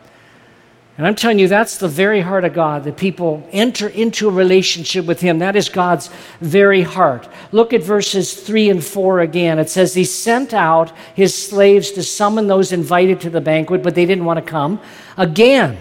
And 0.95 1.07
I'm 1.07 1.15
telling 1.15 1.39
you, 1.39 1.47
that's 1.47 1.77
the 1.77 1.88
very 1.88 2.21
heart 2.21 2.45
of 2.45 2.53
God, 2.53 2.83
that 2.83 2.97
people 2.97 3.47
enter 3.51 3.88
into 3.88 4.27
a 4.27 4.31
relationship 4.31 5.05
with 5.05 5.21
Him. 5.21 5.39
That 5.39 5.55
is 5.55 5.67
God's 5.67 6.12
very 6.39 6.83
heart. 6.83 7.27
Look 7.51 7.73
at 7.73 7.81
verses 7.81 8.33
3 8.35 8.69
and 8.69 8.83
4 8.83 9.21
again. 9.21 9.57
It 9.57 9.71
says, 9.71 9.95
He 9.95 10.03
sent 10.03 10.53
out 10.53 10.95
His 11.15 11.33
slaves 11.33 11.91
to 11.91 12.03
summon 12.03 12.45
those 12.45 12.71
invited 12.71 13.21
to 13.21 13.31
the 13.31 13.41
banquet, 13.41 13.81
but 13.81 13.95
they 13.95 14.05
didn't 14.05 14.25
want 14.25 14.38
to 14.38 14.45
come. 14.45 14.79
Again, 15.17 15.79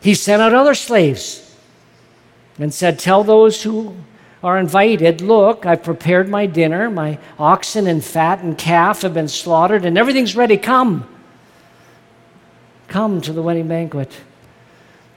He 0.00 0.14
sent 0.14 0.40
out 0.40 0.54
other 0.54 0.74
slaves 0.74 1.56
and 2.58 2.72
said, 2.72 3.00
Tell 3.00 3.24
those 3.24 3.64
who 3.64 3.96
are 4.40 4.56
invited, 4.56 5.20
Look, 5.20 5.66
I've 5.66 5.82
prepared 5.82 6.28
my 6.28 6.46
dinner. 6.46 6.88
My 6.90 7.18
oxen 7.40 7.88
and 7.88 8.04
fat 8.04 8.38
and 8.38 8.56
calf 8.56 9.02
have 9.02 9.14
been 9.14 9.26
slaughtered, 9.26 9.84
and 9.84 9.98
everything's 9.98 10.36
ready. 10.36 10.58
Come. 10.58 11.08
Come 12.92 13.22
to 13.22 13.32
the 13.32 13.40
wedding 13.40 13.68
banquet. 13.68 14.12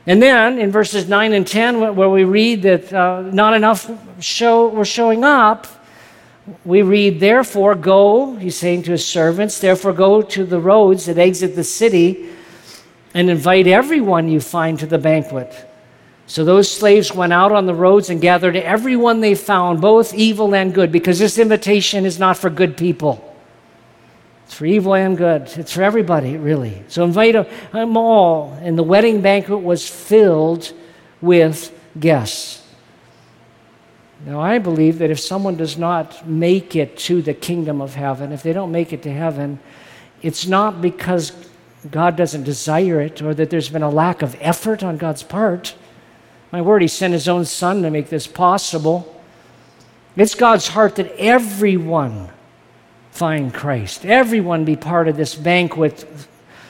And 0.08 0.22
then 0.22 0.60
in 0.60 0.72
verses 0.72 1.10
9 1.10 1.34
and 1.34 1.46
10, 1.46 1.98
where 1.98 2.10
we 2.10 2.24
read 2.24 2.62
that 2.62 2.94
uh, 2.94 3.24
not 3.24 3.54
enough 3.54 3.92
show, 4.24 4.70
were 4.70 4.86
showing 4.86 5.26
up, 5.26 5.68
we 6.64 6.84
read, 6.84 7.20
Therefore, 7.20 7.76
go, 7.76 8.38
he's 8.38 8.56
saying 8.56 8.84
to 8.84 8.92
his 8.92 9.06
servants, 9.06 9.60
therefore 9.60 9.92
go 9.92 10.22
to 10.22 10.46
the 10.46 10.58
roads 10.58 11.08
that 11.08 11.18
exit 11.18 11.58
the 11.58 11.66
city 11.66 12.30
and 13.14 13.30
invite 13.30 13.68
everyone 13.68 14.30
you 14.30 14.40
find 14.40 14.80
to 14.80 14.86
the 14.86 14.98
banquet. 14.98 15.54
So 16.28 16.46
those 16.46 16.72
slaves 16.72 17.14
went 17.14 17.34
out 17.34 17.52
on 17.52 17.66
the 17.66 17.76
roads 17.76 18.10
and 18.10 18.22
gathered 18.22 18.56
everyone 18.56 19.20
they 19.20 19.36
found, 19.36 19.82
both 19.82 20.14
evil 20.14 20.56
and 20.56 20.74
good, 20.74 20.94
because 20.94 21.20
this 21.20 21.38
invitation 21.38 22.06
is 22.06 22.20
not 22.20 22.38
for 22.38 22.50
good 22.50 22.78
people. 22.78 23.35
For 24.56 24.66
evil 24.66 24.96
and 24.96 25.18
good. 25.18 25.52
It's 25.58 25.74
for 25.74 25.84
everybody, 25.84 26.38
really. 26.38 26.82
So 26.88 27.04
invite 27.04 27.34
them 27.74 27.98
all. 27.98 28.58
And 28.62 28.78
the 28.78 28.84
wedding 28.84 29.20
banquet 29.20 29.62
was 29.62 29.86
filled 29.86 30.72
with 31.20 31.78
guests. 32.00 32.66
Now, 34.26 34.40
I 34.40 34.60
believe 34.60 35.00
that 35.00 35.12
if 35.12 35.20
someone 35.20 35.58
does 35.58 35.78
not 35.78 36.26
make 36.26 36.74
it 36.74 36.98
to 37.00 37.22
the 37.22 37.34
kingdom 37.34 37.82
of 37.82 37.96
heaven, 37.96 38.32
if 38.32 38.44
they 38.44 38.54
don't 38.54 38.72
make 38.72 38.94
it 38.94 39.04
to 39.04 39.12
heaven, 39.12 39.60
it's 40.22 40.48
not 40.48 40.82
because 40.82 41.34
God 41.92 42.16
doesn't 42.16 42.44
desire 42.44 43.02
it 43.02 43.22
or 43.22 43.34
that 43.34 43.50
there's 43.50 43.68
been 43.68 43.84
a 43.84 43.90
lack 43.90 44.22
of 44.22 44.38
effort 44.40 44.84
on 44.84 44.96
God's 44.96 45.24
part. 45.24 45.76
My 46.54 46.62
word, 46.62 46.82
He 46.82 46.88
sent 46.88 47.12
His 47.12 47.28
own 47.28 47.44
Son 47.44 47.82
to 47.82 47.92
make 47.92 48.08
this 48.08 48.26
possible. 48.26 49.22
It's 50.16 50.34
God's 50.34 50.70
heart 50.70 50.96
that 50.96 51.14
everyone 51.18 52.30
find 53.16 53.54
Christ. 53.54 54.06
Everyone 54.06 54.66
be 54.66 54.76
part 54.76 55.08
of 55.08 55.16
this 55.16 55.36
banquet 55.36 56.06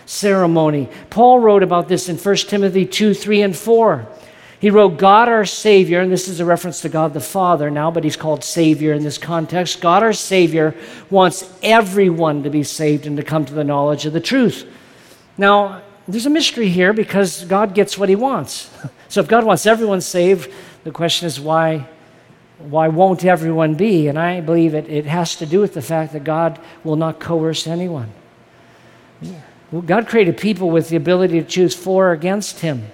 ceremony. 0.06 0.88
Paul 1.10 1.40
wrote 1.40 1.64
about 1.64 1.88
this 1.88 2.08
in 2.08 2.18
1 2.18 2.36
Timothy 2.36 2.86
2 2.86 3.16
3 3.16 3.42
and 3.42 3.56
4. 3.56 4.08
He 4.60 4.70
wrote, 4.70 4.98
God 4.98 5.28
our 5.28 5.46
Savior, 5.46 6.02
and 6.02 6.12
this 6.12 6.28
is 6.28 6.40
a 6.40 6.46
reference 6.46 6.82
to 6.82 6.90
God 6.90 7.14
the 7.14 7.20
Father 7.20 7.72
now, 7.72 7.90
but 7.90 8.04
he's 8.04 8.16
called 8.16 8.44
Savior 8.44 8.94
in 8.94 9.04
this 9.04 9.18
context. 9.18 9.82
God 9.82 10.04
our 10.04 10.14
Savior 10.14 10.76
wants 11.10 11.52
everyone 11.64 12.44
to 12.44 12.52
be 12.52 12.64
saved 12.64 13.08
and 13.08 13.18
to 13.18 13.24
come 13.24 13.46
to 13.46 13.54
the 13.54 13.64
knowledge 13.64 14.06
of 14.06 14.14
the 14.14 14.20
truth. 14.20 14.68
Now, 15.38 15.82
there's 16.08 16.28
a 16.28 16.30
mystery 16.30 16.70
here 16.70 16.94
because 16.94 17.44
God 17.46 17.74
gets 17.74 17.98
what 17.98 18.10
he 18.10 18.16
wants. 18.16 18.70
So 19.08 19.22
if 19.22 19.30
God 19.30 19.46
wants 19.46 19.66
everyone 19.66 20.02
saved, 20.02 20.52
the 20.84 20.92
question 20.92 21.28
is 21.28 21.40
why 21.40 21.88
why 22.58 22.88
won't 22.88 23.26
everyone 23.26 23.76
be? 23.76 24.08
And 24.08 24.18
I 24.18 24.42
believe 24.42 24.74
it, 24.74 24.88
it 24.88 25.06
has 25.06 25.36
to 25.38 25.46
do 25.46 25.60
with 25.60 25.74
the 25.74 25.82
fact 25.82 26.14
that 26.14 26.24
God 26.24 26.60
will 26.84 26.96
not 26.96 27.20
coerce 27.20 27.68
anyone. 27.68 28.12
God 29.86 30.08
created 30.08 30.38
people 30.38 30.70
with 30.70 30.90
the 30.90 30.96
ability 30.96 31.42
to 31.42 31.48
choose 31.48 31.76
for 31.76 32.10
or 32.10 32.12
against 32.12 32.60
Him. 32.60 32.86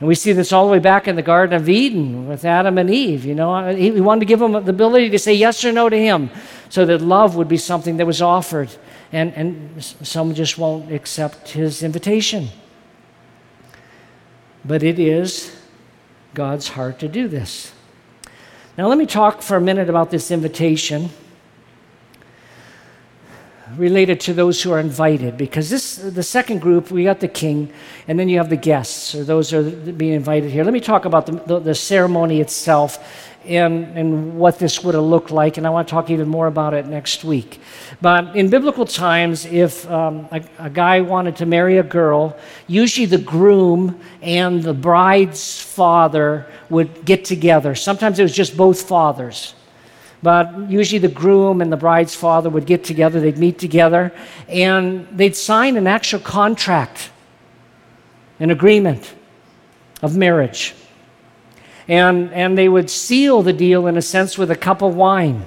And 0.00 0.08
we 0.08 0.16
see 0.16 0.32
this 0.32 0.52
all 0.52 0.66
the 0.66 0.72
way 0.72 0.80
back 0.80 1.06
in 1.06 1.14
the 1.14 1.22
Garden 1.22 1.54
of 1.54 1.68
Eden 1.68 2.26
with 2.26 2.44
Adam 2.44 2.76
and 2.76 2.90
Eve. 2.90 3.24
You 3.24 3.36
know, 3.36 3.72
he 3.74 4.00
wanted 4.00 4.20
to 4.20 4.26
give 4.26 4.40
them 4.40 4.52
the 4.52 4.70
ability 4.70 5.10
to 5.10 5.18
say 5.18 5.32
yes 5.32 5.64
or 5.64 5.72
no 5.72 5.88
to 5.88 5.96
Him 5.96 6.28
so 6.68 6.84
that 6.84 7.00
love 7.00 7.36
would 7.36 7.48
be 7.48 7.56
something 7.56 7.96
that 7.98 8.06
was 8.06 8.20
offered. 8.20 8.68
And, 9.12 9.32
and 9.34 9.84
some 9.84 10.34
just 10.34 10.58
won't 10.58 10.90
accept 10.92 11.50
His 11.50 11.82
invitation. 11.82 12.48
But 14.64 14.82
it 14.82 14.98
is 14.98 15.56
God's 16.34 16.68
heart 16.68 16.98
to 17.00 17.08
do 17.08 17.28
this. 17.28 17.72
Now, 18.78 18.88
let 18.88 18.96
me 18.96 19.04
talk 19.04 19.42
for 19.42 19.58
a 19.58 19.60
minute 19.60 19.90
about 19.90 20.10
this 20.10 20.30
invitation 20.30 21.10
related 23.76 24.18
to 24.20 24.32
those 24.32 24.62
who 24.62 24.72
are 24.72 24.78
invited 24.78 25.36
because 25.36 25.70
this 25.70 25.96
the 25.96 26.22
second 26.22 26.60
group 26.60 26.90
we 26.90 27.04
got 27.04 27.20
the 27.20 27.28
king 27.28 27.72
and 28.06 28.18
then 28.18 28.28
you 28.28 28.36
have 28.36 28.50
the 28.50 28.56
guests 28.56 29.14
or 29.14 29.24
those 29.24 29.52
are 29.52 29.62
being 29.62 30.12
invited 30.12 30.50
here. 30.50 30.64
Let 30.64 30.72
me 30.72 30.80
talk 30.80 31.04
about 31.04 31.26
the, 31.26 31.32
the, 31.32 31.58
the 31.58 31.74
ceremony 31.74 32.40
itself 32.40 32.98
and, 33.46 33.96
and 33.96 34.38
what 34.38 34.58
this 34.58 34.82
would 34.84 34.94
have 34.94 35.04
looked 35.04 35.30
like, 35.30 35.56
and 35.56 35.66
I 35.66 35.70
want 35.70 35.88
to 35.88 35.90
talk 35.90 36.10
even 36.10 36.28
more 36.28 36.46
about 36.46 36.74
it 36.74 36.86
next 36.86 37.24
week. 37.24 37.60
But 38.00 38.36
in 38.36 38.50
biblical 38.50 38.84
times, 38.84 39.46
if 39.46 39.88
um, 39.90 40.28
a, 40.30 40.42
a 40.58 40.70
guy 40.70 41.00
wanted 41.00 41.36
to 41.36 41.46
marry 41.46 41.78
a 41.78 41.82
girl, 41.82 42.36
usually 42.66 43.06
the 43.06 43.18
groom 43.18 44.00
and 44.20 44.62
the 44.62 44.74
bride's 44.74 45.60
father 45.60 46.46
would 46.70 47.04
get 47.04 47.24
together. 47.24 47.74
Sometimes 47.74 48.18
it 48.18 48.22
was 48.22 48.34
just 48.34 48.56
both 48.56 48.82
fathers. 48.82 49.54
But 50.22 50.70
usually 50.70 51.00
the 51.00 51.08
groom 51.08 51.60
and 51.60 51.72
the 51.72 51.76
bride's 51.76 52.14
father 52.14 52.48
would 52.48 52.66
get 52.66 52.84
together, 52.84 53.20
they'd 53.20 53.38
meet 53.38 53.58
together, 53.58 54.12
and 54.48 55.08
they'd 55.10 55.34
sign 55.34 55.76
an 55.76 55.86
actual 55.86 56.20
contract, 56.20 57.10
an 58.38 58.50
agreement 58.50 59.14
of 60.00 60.16
marriage 60.16 60.74
and, 61.92 62.32
and 62.32 62.56
they 62.56 62.70
would 62.70 62.88
seal 62.88 63.42
the 63.42 63.52
deal 63.52 63.86
in 63.86 63.98
a 63.98 64.02
sense 64.02 64.38
with 64.38 64.50
a 64.50 64.56
cup 64.56 64.80
of 64.80 64.94
wine. 64.94 65.44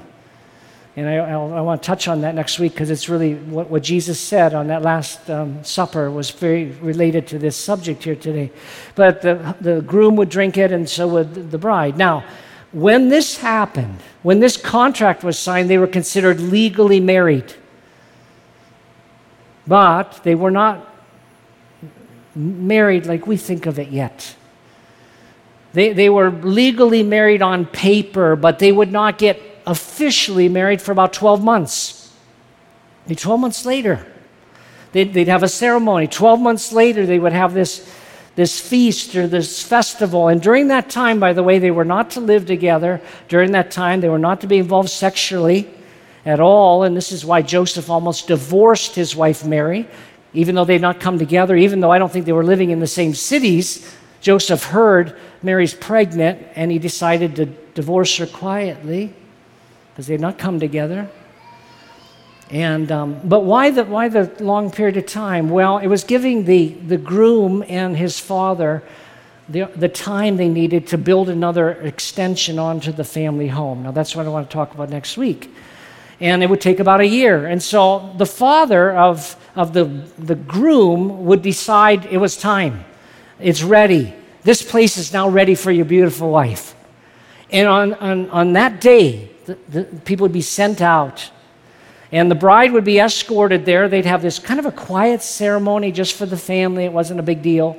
And 0.95 1.09
I, 1.09 1.15
I 1.15 1.61
want 1.61 1.81
to 1.81 1.87
touch 1.87 2.07
on 2.07 2.21
that 2.21 2.35
next 2.35 2.59
week 2.59 2.73
because 2.73 2.91
it's 2.91 3.09
really 3.09 3.33
what, 3.33 3.67
what, 3.71 3.81
Jesus 3.81 4.19
said 4.19 4.53
on 4.53 4.67
that 4.67 4.83
Last 4.83 5.27
um, 5.27 5.63
Supper 5.63 6.11
was 6.11 6.29
very 6.29 6.65
related 6.65 7.25
to 7.29 7.39
this 7.39 7.57
subject 7.57 8.03
here 8.03 8.15
today. 8.15 8.51
But 8.93 9.23
the, 9.23 9.55
the 9.59 9.81
groom 9.81 10.17
would 10.17 10.29
drink 10.29 10.55
it, 10.55 10.71
and 10.71 10.87
so 10.87 11.07
would 11.07 11.49
the 11.49 11.57
bride. 11.57 11.97
Now, 11.97 12.23
when 12.71 13.09
this 13.09 13.37
happened, 13.37 13.97
when 14.21 14.39
this 14.39 14.55
contract 14.55 15.23
was 15.23 15.39
signed, 15.39 15.67
they 15.67 15.79
were 15.79 15.87
considered 15.87 16.39
legally 16.39 16.99
married. 16.99 17.55
But 19.65 20.21
they 20.23 20.35
were 20.35 20.51
not 20.51 20.93
married 22.35 23.07
like 23.07 23.25
we 23.25 23.35
think 23.35 23.65
of 23.65 23.79
it 23.79 23.87
yet. 23.87 24.35
They, 25.75 25.91
they 25.91 26.07
were 26.07 26.31
legally 26.31 27.03
married 27.03 27.41
on 27.41 27.65
paper, 27.65 28.37
but 28.37 28.59
they 28.59 28.71
would 28.71 28.93
not 28.93 29.17
get 29.17 29.41
officially 29.67 30.47
married 30.47 30.81
for 30.81 30.93
about 30.93 31.11
12 31.11 31.43
months. 31.43 32.13
12 33.13 33.39
months 33.41 33.65
later, 33.65 34.07
they'd, 34.93 35.13
they'd 35.13 35.27
have 35.27 35.43
a 35.43 35.49
ceremony. 35.49 36.07
12 36.07 36.39
months 36.39 36.71
later, 36.71 37.05
they 37.05 37.19
would 37.19 37.33
have 37.33 37.53
this, 37.53 37.93
this 38.35 38.57
feast 38.57 39.17
or 39.17 39.27
this 39.27 39.61
festival. 39.61 40.29
And 40.29 40.41
during 40.41 40.69
that 40.69 40.89
time, 40.89 41.19
by 41.19 41.33
the 41.33 41.43
way, 41.43 41.59
they 41.59 41.71
were 41.71 41.83
not 41.83 42.11
to 42.11 42.21
live 42.21 42.45
together. 42.45 43.01
During 43.27 43.51
that 43.51 43.69
time, 43.69 43.99
they 43.99 44.07
were 44.07 44.17
not 44.17 44.39
to 44.41 44.47
be 44.47 44.59
involved 44.59 44.89
sexually 44.89 45.69
at 46.25 46.39
all. 46.39 46.83
And 46.83 46.95
this 46.95 47.11
is 47.11 47.25
why 47.25 47.41
Joseph 47.41 47.89
almost 47.89 48.29
divorced 48.29 48.95
his 48.95 49.13
wife 49.13 49.43
Mary, 49.43 49.89
even 50.33 50.55
though 50.55 50.63
they'd 50.63 50.79
not 50.79 51.01
come 51.01 51.19
together, 51.19 51.53
even 51.57 51.81
though 51.81 51.91
I 51.91 51.99
don't 51.99 52.13
think 52.13 52.25
they 52.25 52.31
were 52.31 52.45
living 52.45 52.69
in 52.69 52.79
the 52.79 52.87
same 52.87 53.13
cities 53.13 53.93
Joseph 54.25 54.63
heard 54.63 55.15
Mary's 55.43 55.75
pregnant 55.75 56.47
and 56.55 56.71
he 56.71 56.79
decided 56.79 57.35
to 57.35 57.45
divorce 57.75 58.17
her 58.17 58.25
quietly 58.25 59.13
because 59.91 60.07
they 60.07 60.15
had 60.15 60.21
not 60.21 60.39
come 60.39 60.59
together. 60.59 61.07
And, 62.49 62.91
um, 62.91 63.21
but 63.23 63.41
why 63.41 63.69
the, 63.69 63.83
why 63.83 64.09
the 64.09 64.31
long 64.39 64.71
period 64.71 64.97
of 64.97 65.05
time? 65.05 65.51
Well, 65.51 65.77
it 65.77 65.85
was 65.85 66.03
giving 66.03 66.45
the, 66.45 66.69
the 66.69 66.97
groom 66.97 67.63
and 67.67 67.95
his 67.95 68.19
father 68.19 68.81
the, 69.47 69.65
the 69.75 69.89
time 69.89 70.37
they 70.37 70.49
needed 70.49 70.87
to 70.87 70.97
build 70.97 71.29
another 71.29 71.73
extension 71.73 72.57
onto 72.57 72.91
the 72.91 73.03
family 73.03 73.49
home. 73.49 73.83
Now, 73.83 73.91
that's 73.91 74.15
what 74.15 74.25
I 74.25 74.29
want 74.29 74.49
to 74.49 74.53
talk 74.55 74.73
about 74.73 74.89
next 74.89 75.17
week. 75.17 75.53
And 76.19 76.41
it 76.41 76.49
would 76.49 76.61
take 76.61 76.79
about 76.79 76.99
a 76.99 77.07
year. 77.07 77.45
And 77.45 77.61
so 77.61 78.11
the 78.17 78.25
father 78.25 78.91
of, 78.91 79.35
of 79.55 79.73
the, 79.73 79.83
the 80.17 80.33
groom 80.33 81.27
would 81.27 81.43
decide 81.43 82.07
it 82.07 82.17
was 82.17 82.35
time. 82.35 82.85
It's 83.39 83.63
ready. 83.63 84.13
This 84.43 84.61
place 84.61 84.97
is 84.97 85.11
now 85.11 85.27
ready 85.29 85.55
for 85.55 85.71
your 85.71 85.85
beautiful 85.85 86.29
wife. 86.29 86.75
And 87.51 87.67
on, 87.67 87.93
on, 87.95 88.29
on 88.29 88.53
that 88.53 88.81
day, 88.81 89.29
the, 89.45 89.57
the 89.69 89.83
people 89.83 90.25
would 90.25 90.33
be 90.33 90.41
sent 90.41 90.81
out. 90.81 91.31
And 92.11 92.29
the 92.29 92.35
bride 92.35 92.71
would 92.71 92.85
be 92.85 92.99
escorted 92.99 93.65
there. 93.65 93.89
They'd 93.89 94.05
have 94.05 94.21
this 94.21 94.39
kind 94.39 94.59
of 94.59 94.65
a 94.65 94.71
quiet 94.71 95.21
ceremony 95.21 95.91
just 95.91 96.15
for 96.15 96.25
the 96.25 96.37
family. 96.37 96.85
It 96.85 96.93
wasn't 96.93 97.19
a 97.19 97.23
big 97.23 97.41
deal 97.41 97.77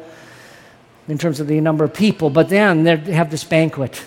in 1.09 1.19
terms 1.19 1.41
of 1.41 1.47
the 1.47 1.61
number 1.61 1.85
of 1.85 1.95
people. 1.95 2.31
But 2.31 2.49
then 2.49 2.83
they'd 2.83 3.07
have 3.09 3.31
this 3.31 3.45
banquet. 3.45 4.03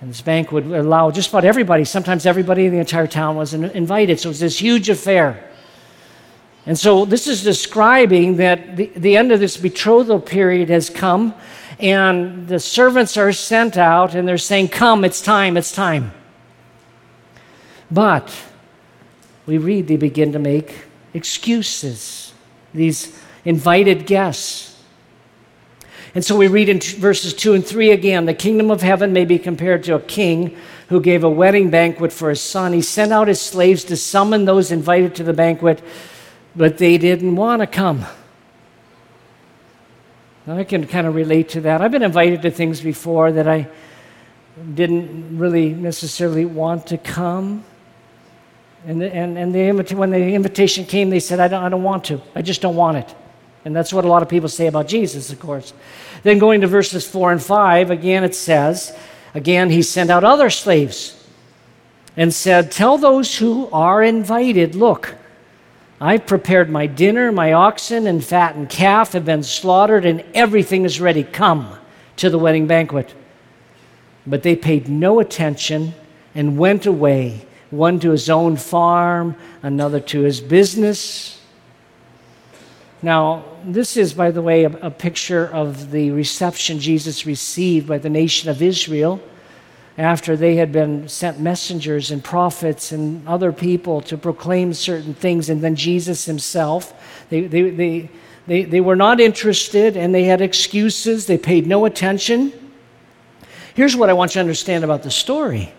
And 0.00 0.10
this 0.10 0.20
banquet 0.20 0.64
would 0.64 0.80
allow 0.80 1.12
just 1.12 1.28
about 1.28 1.44
everybody, 1.44 1.84
sometimes 1.84 2.26
everybody 2.26 2.66
in 2.66 2.72
the 2.72 2.80
entire 2.80 3.06
town 3.06 3.36
was 3.36 3.54
invited. 3.54 4.18
So 4.18 4.28
it 4.28 4.30
was 4.30 4.40
this 4.40 4.58
huge 4.58 4.88
affair. 4.88 5.48
And 6.64 6.78
so 6.78 7.04
this 7.04 7.26
is 7.26 7.42
describing 7.42 8.36
that 8.36 8.76
the, 8.76 8.86
the 8.94 9.16
end 9.16 9.32
of 9.32 9.40
this 9.40 9.56
betrothal 9.56 10.20
period 10.20 10.68
has 10.68 10.88
come, 10.88 11.34
and 11.80 12.46
the 12.46 12.60
servants 12.60 13.16
are 13.16 13.32
sent 13.32 13.76
out, 13.76 14.14
and 14.14 14.28
they're 14.28 14.38
saying, 14.38 14.68
Come, 14.68 15.04
it's 15.04 15.20
time, 15.20 15.56
it's 15.56 15.72
time. 15.72 16.12
But 17.90 18.34
we 19.44 19.58
read 19.58 19.88
they 19.88 19.96
begin 19.96 20.32
to 20.32 20.38
make 20.38 20.84
excuses, 21.14 22.32
these 22.72 23.18
invited 23.44 24.06
guests. 24.06 24.68
And 26.14 26.24
so 26.24 26.36
we 26.36 26.46
read 26.46 26.68
in 26.68 26.80
verses 26.80 27.32
2 27.34 27.54
and 27.54 27.66
3 27.66 27.90
again 27.90 28.26
the 28.26 28.34
kingdom 28.34 28.70
of 28.70 28.82
heaven 28.82 29.12
may 29.12 29.24
be 29.24 29.38
compared 29.38 29.82
to 29.84 29.94
a 29.94 30.00
king 30.00 30.56
who 30.88 31.00
gave 31.00 31.24
a 31.24 31.30
wedding 31.30 31.70
banquet 31.70 32.12
for 32.12 32.28
his 32.28 32.40
son. 32.40 32.74
He 32.74 32.82
sent 32.82 33.12
out 33.12 33.28
his 33.28 33.40
slaves 33.40 33.84
to 33.84 33.96
summon 33.96 34.44
those 34.44 34.70
invited 34.70 35.14
to 35.16 35.24
the 35.24 35.32
banquet, 35.32 35.82
but 36.54 36.78
they 36.78 36.98
didn't 36.98 37.36
want 37.36 37.60
to 37.60 37.66
come. 37.66 38.04
Now, 40.46 40.56
I 40.56 40.64
can 40.64 40.86
kind 40.86 41.06
of 41.06 41.14
relate 41.14 41.50
to 41.50 41.60
that. 41.62 41.80
I've 41.80 41.92
been 41.92 42.02
invited 42.02 42.42
to 42.42 42.50
things 42.50 42.80
before 42.80 43.30
that 43.32 43.46
I 43.46 43.68
didn't 44.74 45.38
really 45.38 45.72
necessarily 45.72 46.44
want 46.44 46.88
to 46.88 46.98
come. 46.98 47.64
And, 48.84 49.02
and, 49.02 49.38
and 49.38 49.54
the, 49.54 49.94
when 49.94 50.10
the 50.10 50.34
invitation 50.34 50.84
came, 50.84 51.10
they 51.10 51.20
said, 51.20 51.38
I 51.38 51.48
don't, 51.48 51.62
I 51.62 51.68
don't 51.68 51.84
want 51.84 52.04
to. 52.06 52.20
I 52.34 52.42
just 52.42 52.60
don't 52.60 52.74
want 52.74 52.96
it. 52.98 53.14
And 53.64 53.76
that's 53.76 53.92
what 53.92 54.04
a 54.04 54.08
lot 54.08 54.22
of 54.22 54.28
people 54.28 54.48
say 54.48 54.66
about 54.66 54.88
Jesus, 54.88 55.30
of 55.30 55.38
course. 55.38 55.72
Then 56.24 56.38
going 56.38 56.60
to 56.62 56.66
verses 56.66 57.08
4 57.08 57.32
and 57.32 57.42
5, 57.42 57.90
again 57.90 58.24
it 58.24 58.34
says, 58.34 58.96
again, 59.34 59.70
he 59.70 59.82
sent 59.82 60.10
out 60.10 60.24
other 60.24 60.50
slaves 60.50 61.24
and 62.16 62.34
said, 62.34 62.72
Tell 62.72 62.98
those 62.98 63.38
who 63.38 63.68
are 63.72 64.02
invited, 64.02 64.74
look, 64.74 65.14
I've 66.02 66.26
prepared 66.26 66.68
my 66.68 66.88
dinner, 66.88 67.30
my 67.30 67.52
oxen 67.52 68.08
and 68.08 68.24
fattened 68.24 68.68
calf 68.70 69.12
have 69.12 69.24
been 69.24 69.44
slaughtered, 69.44 70.04
and 70.04 70.24
everything 70.34 70.84
is 70.84 71.00
ready. 71.00 71.22
Come 71.22 71.78
to 72.16 72.28
the 72.28 72.40
wedding 72.40 72.66
banquet. 72.66 73.14
But 74.26 74.42
they 74.42 74.56
paid 74.56 74.88
no 74.88 75.20
attention 75.20 75.94
and 76.34 76.58
went 76.58 76.86
away, 76.86 77.46
one 77.70 78.00
to 78.00 78.10
his 78.10 78.28
own 78.28 78.56
farm, 78.56 79.36
another 79.62 80.00
to 80.00 80.22
his 80.22 80.40
business. 80.40 81.40
Now, 83.00 83.44
this 83.64 83.96
is, 83.96 84.12
by 84.12 84.32
the 84.32 84.42
way, 84.42 84.64
a, 84.64 84.70
a, 84.78 84.90
picture 84.90 85.46
of 85.46 85.92
the 85.92 86.10
reception 86.10 86.80
Jesus 86.80 87.26
received 87.26 87.86
by 87.86 87.98
the 87.98 88.10
nation 88.10 88.50
of 88.50 88.60
Israel 88.60 89.20
after 89.98 90.36
they 90.36 90.56
had 90.56 90.72
been 90.72 91.08
sent 91.08 91.38
messengers 91.38 92.10
and 92.10 92.24
prophets 92.24 92.92
and 92.92 93.26
other 93.28 93.52
people 93.52 94.00
to 94.02 94.16
proclaim 94.16 94.72
certain 94.72 95.14
things, 95.14 95.50
and 95.50 95.60
then 95.60 95.76
Jesus 95.76 96.24
himself. 96.24 96.94
They, 97.28 97.42
they, 97.42 97.70
they, 97.70 98.10
they, 98.46 98.62
they 98.64 98.80
were 98.80 98.96
not 98.96 99.20
interested 99.20 99.96
and 99.96 100.14
they 100.14 100.24
had 100.24 100.40
excuses, 100.40 101.26
they 101.26 101.38
paid 101.38 101.66
no 101.66 101.84
attention. 101.84 102.52
Here's 103.74 103.96
what 103.96 104.10
I 104.10 104.12
want 104.12 104.32
you 104.32 104.34
to 104.34 104.40
understand 104.40 104.84
about 104.84 105.02
the 105.02 105.10
story. 105.10 105.72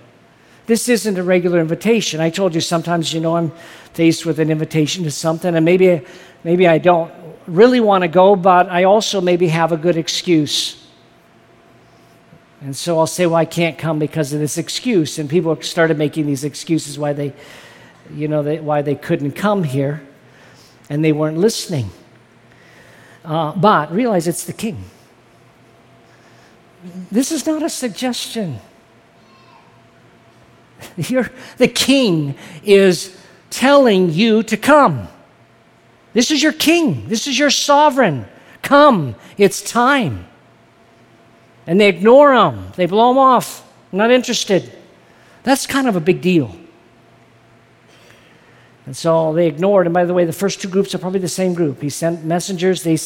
This 0.65 0.87
isn't 0.87 1.17
a 1.17 1.23
regular 1.23 1.59
invitation. 1.59 2.21
I 2.21 2.29
told 2.29 2.55
you 2.55 2.61
sometimes, 2.61 3.13
you 3.13 3.19
know, 3.19 3.35
I'm 3.35 3.51
faced 3.93 4.25
with 4.25 4.39
an 4.39 4.49
invitation 4.49 5.03
to 5.03 5.11
something, 5.11 5.55
and 5.55 5.65
maybe 5.65 6.01
maybe 6.43 6.67
I 6.67 6.77
don't 6.77 7.11
really 7.47 7.81
want 7.81 8.03
to 8.03 8.07
go, 8.07 8.35
but 8.35 8.69
I 8.69 8.85
also 8.85 9.19
maybe 9.19 9.49
have 9.49 9.73
a 9.73 9.77
good 9.77 9.97
excuse. 9.97 10.82
And 12.63 12.73
so 12.73 12.97
I'll 12.97 13.07
say, 13.07 13.25
well, 13.25 13.35
I 13.35 13.43
can't 13.43 13.77
come 13.77 13.99
because 13.99 14.31
of 14.31 14.39
this 14.39 14.57
excuse. 14.57 15.19
And 15.19 15.29
people 15.29 15.61
started 15.61 15.97
making 15.97 16.27
these 16.27 16.45
excuses 16.45 16.97
why 16.97 17.11
they, 17.11 17.33
you 18.13 18.29
know, 18.29 18.41
they, 18.41 18.61
why 18.61 18.81
they 18.81 18.95
couldn't 18.95 19.33
come 19.33 19.65
here. 19.65 20.01
And 20.89 21.03
they 21.03 21.11
weren't 21.11 21.37
listening. 21.37 21.89
Uh, 23.25 23.51
but 23.51 23.91
realize 23.91 24.29
it's 24.29 24.45
the 24.45 24.53
king. 24.53 24.85
This 27.11 27.33
is 27.33 27.45
not 27.45 27.63
a 27.63 27.69
suggestion. 27.69 28.59
You're, 30.95 31.29
the 31.57 31.67
king 31.67 32.35
is 32.63 33.17
telling 33.49 34.09
you 34.09 34.41
to 34.43 34.55
come. 34.55 35.09
This 36.13 36.31
is 36.31 36.41
your 36.41 36.53
king. 36.53 37.09
This 37.09 37.27
is 37.27 37.37
your 37.37 37.49
sovereign. 37.49 38.25
Come, 38.61 39.15
it's 39.37 39.61
time. 39.61 40.27
And 41.65 41.79
they 41.79 41.89
ignore 41.89 42.35
them. 42.35 42.71
they 42.75 42.85
blow 42.85 43.09
them 43.09 43.17
off. 43.17 43.67
not 43.91 44.11
interested. 44.11 44.71
That's 45.43 45.67
kind 45.67 45.87
of 45.87 45.95
a 45.95 45.99
big 45.99 46.21
deal. 46.21 46.55
And 48.85 48.95
so 48.95 49.33
they 49.33 49.47
ignored. 49.47 49.87
And 49.87 49.93
by 49.93 50.05
the 50.05 50.13
way, 50.13 50.25
the 50.25 50.33
first 50.33 50.61
two 50.61 50.67
groups 50.67 50.93
are 50.93 50.97
probably 50.97 51.19
the 51.19 51.29
same 51.29 51.53
group. 51.53 51.81
He 51.81 51.89
sent 51.89 52.25
messengers, 52.25 52.83
they, 52.83 52.97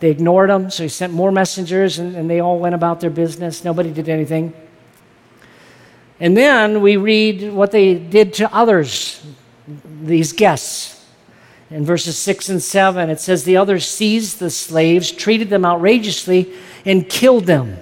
they 0.00 0.10
ignored 0.10 0.48
him. 0.48 0.70
So 0.70 0.82
he 0.82 0.88
sent 0.88 1.12
more 1.12 1.30
messengers, 1.30 1.98
and, 1.98 2.16
and 2.16 2.30
they 2.30 2.40
all 2.40 2.58
went 2.58 2.74
about 2.74 3.00
their 3.00 3.10
business. 3.10 3.64
Nobody 3.64 3.92
did 3.92 4.08
anything. 4.08 4.54
And 6.18 6.34
then 6.34 6.80
we 6.80 6.96
read 6.96 7.52
what 7.52 7.70
they 7.70 7.94
did 7.94 8.32
to 8.34 8.54
others, 8.54 9.22
these 9.84 10.32
guests. 10.32 10.94
In 11.70 11.84
verses 11.84 12.16
6 12.16 12.48
and 12.48 12.62
7, 12.62 13.10
it 13.10 13.20
says, 13.20 13.44
The 13.44 13.56
others 13.56 13.86
seized 13.86 14.38
the 14.38 14.50
slaves, 14.50 15.10
treated 15.10 15.50
them 15.50 15.66
outrageously, 15.66 16.54
and 16.86 17.08
killed 17.08 17.44
them. 17.44 17.76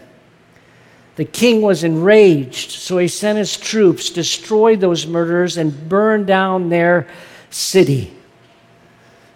The 1.17 1.25
king 1.25 1.63
was 1.63 1.85
enraged, 1.85 2.73
so 2.73 2.99
he 2.99 3.07
sent 3.07 3.39
his 3.39 3.57
troops, 3.57 4.11
destroyed 4.11 4.81
those 4.81 5.07
murderers, 5.07 5.57
and 5.57 5.89
burned 5.89 6.27
down 6.27 6.71
their 6.71 7.07
city. 7.51 8.13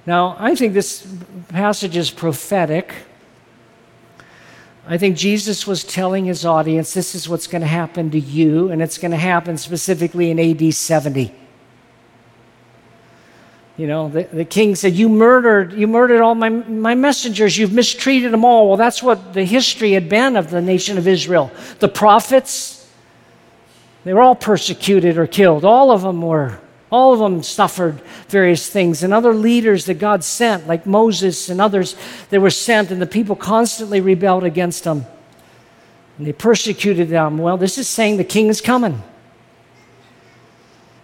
Now, 0.04 0.36
I 0.38 0.54
think 0.54 0.74
this 0.74 1.06
passage 1.48 1.96
is 1.96 2.10
prophetic. 2.10 2.92
I 4.88 4.98
think 4.98 5.16
Jesus 5.16 5.66
was 5.66 5.84
telling 5.84 6.24
his 6.24 6.44
audience 6.44 6.94
this 6.94 7.14
is 7.14 7.28
what's 7.28 7.46
going 7.46 7.60
to 7.60 7.68
happen 7.68 8.10
to 8.10 8.18
you, 8.18 8.70
and 8.70 8.82
it's 8.82 8.98
going 8.98 9.10
to 9.10 9.18
happen 9.18 9.56
specifically 9.56 10.30
in 10.30 10.40
AD 10.40 10.74
70. 10.74 11.32
You 13.78 13.86
know, 13.86 14.08
the, 14.08 14.24
the 14.24 14.44
king 14.44 14.74
said, 14.74 14.94
You 14.94 15.08
murdered, 15.08 15.72
you 15.72 15.86
murdered 15.86 16.20
all 16.20 16.34
my, 16.34 16.48
my 16.48 16.96
messengers, 16.96 17.56
you've 17.56 17.72
mistreated 17.72 18.32
them 18.32 18.44
all. 18.44 18.66
Well, 18.68 18.76
that's 18.76 19.02
what 19.02 19.32
the 19.32 19.44
history 19.44 19.92
had 19.92 20.08
been 20.08 20.36
of 20.36 20.50
the 20.50 20.60
nation 20.60 20.98
of 20.98 21.06
Israel. 21.06 21.52
The 21.78 21.88
prophets, 21.88 22.90
they 24.02 24.12
were 24.12 24.20
all 24.20 24.34
persecuted 24.34 25.16
or 25.16 25.28
killed. 25.28 25.64
All 25.64 25.92
of 25.92 26.02
them 26.02 26.20
were. 26.20 26.58
All 26.90 27.12
of 27.12 27.20
them 27.20 27.42
suffered 27.44 28.00
various 28.28 28.68
things. 28.68 29.04
And 29.04 29.14
other 29.14 29.32
leaders 29.32 29.84
that 29.84 30.00
God 30.00 30.24
sent, 30.24 30.66
like 30.66 30.84
Moses 30.84 31.48
and 31.48 31.60
others, 31.60 31.94
they 32.30 32.38
were 32.38 32.50
sent, 32.50 32.90
and 32.90 33.00
the 33.00 33.06
people 33.06 33.36
constantly 33.36 34.00
rebelled 34.00 34.42
against 34.42 34.82
them. 34.82 35.06
And 36.16 36.26
they 36.26 36.32
persecuted 36.32 37.10
them. 37.10 37.38
Well, 37.38 37.56
this 37.56 37.78
is 37.78 37.86
saying 37.88 38.16
the 38.16 38.24
king 38.24 38.48
is 38.48 38.60
coming. 38.60 39.02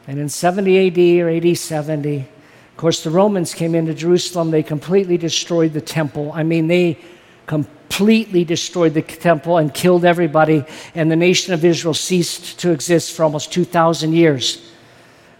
And 0.08 0.18
in 0.18 0.28
70 0.28 0.88
AD 0.88 1.24
or 1.24 1.30
AD 1.30 1.56
70, 1.56 2.28
of 2.74 2.78
course, 2.78 3.04
the 3.04 3.10
Romans 3.10 3.54
came 3.54 3.76
into 3.76 3.94
Jerusalem, 3.94 4.50
they 4.50 4.64
completely 4.64 5.16
destroyed 5.16 5.72
the 5.72 5.80
temple. 5.80 6.32
I 6.34 6.42
mean, 6.42 6.66
they 6.66 6.98
completely 7.46 8.44
destroyed 8.44 8.94
the 8.94 9.02
temple 9.02 9.58
and 9.58 9.72
killed 9.72 10.04
everybody, 10.04 10.64
and 10.92 11.08
the 11.08 11.14
nation 11.14 11.54
of 11.54 11.64
Israel 11.64 11.94
ceased 11.94 12.58
to 12.58 12.72
exist 12.72 13.12
for 13.12 13.22
almost 13.22 13.52
2,000 13.52 14.12
years. 14.12 14.72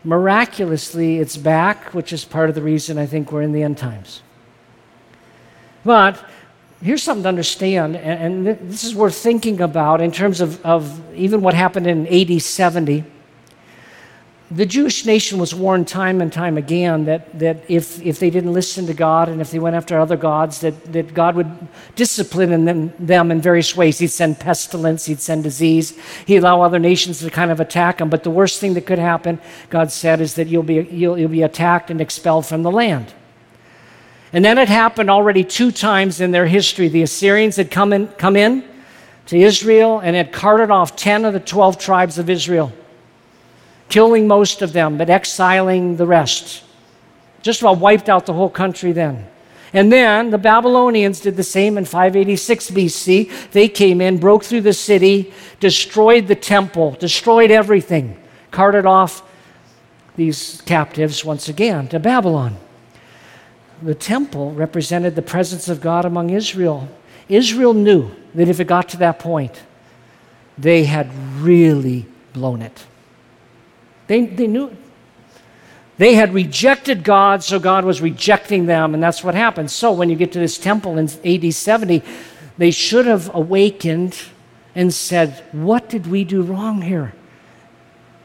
Miraculously, 0.05 1.19
it's 1.19 1.37
back, 1.37 1.93
which 1.93 2.13
is 2.13 2.25
part 2.25 2.51
of 2.51 2.55
the 2.55 2.63
reason 2.63 2.99
I 2.99 3.07
think 3.07 3.33
we're 3.33 3.43
in 3.43 3.51
the 3.51 3.65
end 3.65 3.79
times. 3.79 4.23
But 5.85 6.25
here's 6.81 7.03
something 7.03 7.25
to 7.25 7.29
understand, 7.31 7.97
and, 7.97 8.47
this 8.47 8.85
is 8.85 8.95
worth 8.95 9.17
thinking 9.17 9.61
about 9.61 10.01
in 10.01 10.13
terms 10.13 10.41
of, 10.41 10.65
of 10.65 11.03
even 11.17 11.41
what 11.41 11.55
happened 11.55 11.89
in 11.89 12.07
AD 12.07 12.41
70 12.41 13.03
the 14.51 14.67
Jewish 14.67 15.07
nation 15.07 15.39
was 15.39 15.55
warned 15.55 15.89
time 15.89 16.21
and 16.21 16.31
time 16.31 16.59
again 16.59 17.07
that, 17.07 17.39
that 17.39 17.65
if, 17.67 18.01
if 18.03 18.19
they 18.19 18.29
didn't 18.29 18.53
listen 18.53 18.87
to 18.87 18.95
God 18.95 19.31
and 19.31 19.41
if 19.41 19.51
they 19.51 19.59
went 19.59 19.75
after 19.75 19.99
other 19.99 20.19
gods, 20.19 20.61
that, 20.61 20.93
that 20.93 21.15
God 21.15 21.35
would 21.35 21.51
discipline 21.97 22.53
in 22.53 22.67
them, 22.67 22.93
them 22.99 23.31
in 23.31 23.41
various 23.41 23.75
ways. 23.75 23.99
He'd 23.99 24.09
send 24.09 24.39
pestilence, 24.39 25.07
he'd 25.07 25.21
send 25.21 25.45
disease, 25.45 25.99
he'd 26.27 26.39
allow 26.39 26.61
other 26.61 26.79
nations 26.79 27.21
to 27.21 27.31
kind 27.31 27.51
of 27.51 27.59
attack 27.59 27.99
them. 27.99 28.11
But 28.11 28.23
the 28.23 28.31
worst 28.31 28.61
thing 28.61 28.75
that 28.75 28.85
could 28.85 28.99
happen, 28.99 29.41
God 29.71 29.91
said, 29.91 30.21
is 30.21 30.35
that 30.35 30.47
you'll 30.47 30.63
be, 30.63 30.75
you'll, 30.91 31.19
you'll 31.19 31.31
be 31.31 31.43
attacked 31.43 31.91
and 31.91 32.01
expelled 32.01 32.45
from 32.45 32.63
the 32.63 32.71
land. 32.71 33.15
And 34.31 34.45
then 34.45 34.59
it 34.59 34.69
happened 34.69 35.11
already 35.11 35.43
two 35.43 35.73
times 35.73 36.21
in 36.21 36.33
their 36.33 36.47
history. 36.47 36.89
The 36.89 37.03
Assyrians 37.03 37.57
had 37.57 37.71
come 37.71 37.95
in, 37.95 38.09
come 38.09 38.37
in 38.37 38.63
to 39.27 39.39
Israel 39.39 40.01
and 40.01 40.15
had 40.15 40.33
carted 40.33 40.71
off 40.71 40.97
10 40.97 41.25
of 41.25 41.33
the 41.33 41.41
12 41.41 41.79
tribes 41.79 42.19
of 42.19 42.29
Israel 42.29 42.73
killing 43.89 44.27
most 44.27 44.63
of 44.63 44.73
them, 44.73 44.99
but 44.99 45.11
exiling 45.11 45.97
the 45.97 46.07
rest. 46.07 46.63
Just 47.43 47.61
about 47.61 47.79
wiped 47.79 48.09
out 48.09 48.27
the 48.27 48.33
whole 48.33 48.51
country 48.51 48.93
then. 48.93 49.27
And 49.75 49.91
then 49.91 50.31
the 50.31 50.39
Babylonians 50.39 51.21
did 51.21 51.37
the 51.37 51.43
same 51.43 51.77
in 51.77 51.85
586 51.85 52.71
BC. 52.71 53.51
They 53.51 53.69
came 53.69 54.01
in, 54.01 54.19
broke 54.19 54.45
through 54.45 54.61
the 54.61 54.73
city, 54.73 55.35
destroyed 55.59 56.29
the 56.29 56.37
temple, 56.37 56.93
destroyed 56.93 57.51
everything, 57.51 58.17
carted 58.53 58.87
off 58.87 59.29
these 60.15 60.63
captives 60.63 61.25
once 61.25 61.49
again 61.49 61.89
to 61.89 61.99
Babylon. 61.99 62.57
The 63.83 63.97
temple 63.97 64.53
represented 64.53 65.17
the 65.17 65.23
presence 65.23 65.69
of 65.69 65.81
God 65.81 66.05
among 66.05 66.31
Israel. 66.31 66.89
Israel 67.29 67.75
knew 67.75 68.11
that 68.35 68.49
if 68.49 68.61
it 68.61 68.69
got 68.69 68.89
to 68.91 68.97
that 68.99 69.19
point, 69.19 69.63
they 70.57 70.85
had 70.85 71.13
really 71.41 72.07
blown 72.33 72.63
it. 72.63 72.87
They, 74.07 74.27
they 74.27 74.47
knew 74.47 74.69
it. 74.69 74.77
They 75.97 76.15
had 76.15 76.35
rejected 76.35 77.05
God, 77.05 77.45
so 77.45 77.59
God 77.61 77.85
was 77.85 78.01
rejecting 78.01 78.67
them, 78.67 78.95
and 78.95 79.03
that's 79.03 79.23
what 79.23 79.35
happened. 79.35 79.71
So 79.71 79.93
when 79.93 80.11
you 80.11 80.17
get 80.17 80.33
to 80.33 80.41
this 80.41 80.59
temple 80.59 80.99
in 80.99 81.09
AD 81.25 81.55
70, 81.55 82.03
they 82.59 82.71
should 82.73 83.07
have 83.07 83.33
awakened 83.35 84.17
and 84.75 84.93
said, 84.93 85.45
What 85.53 85.89
did 85.89 86.09
we 86.09 86.25
do 86.25 86.43
wrong 86.43 86.83
here? 86.83 87.15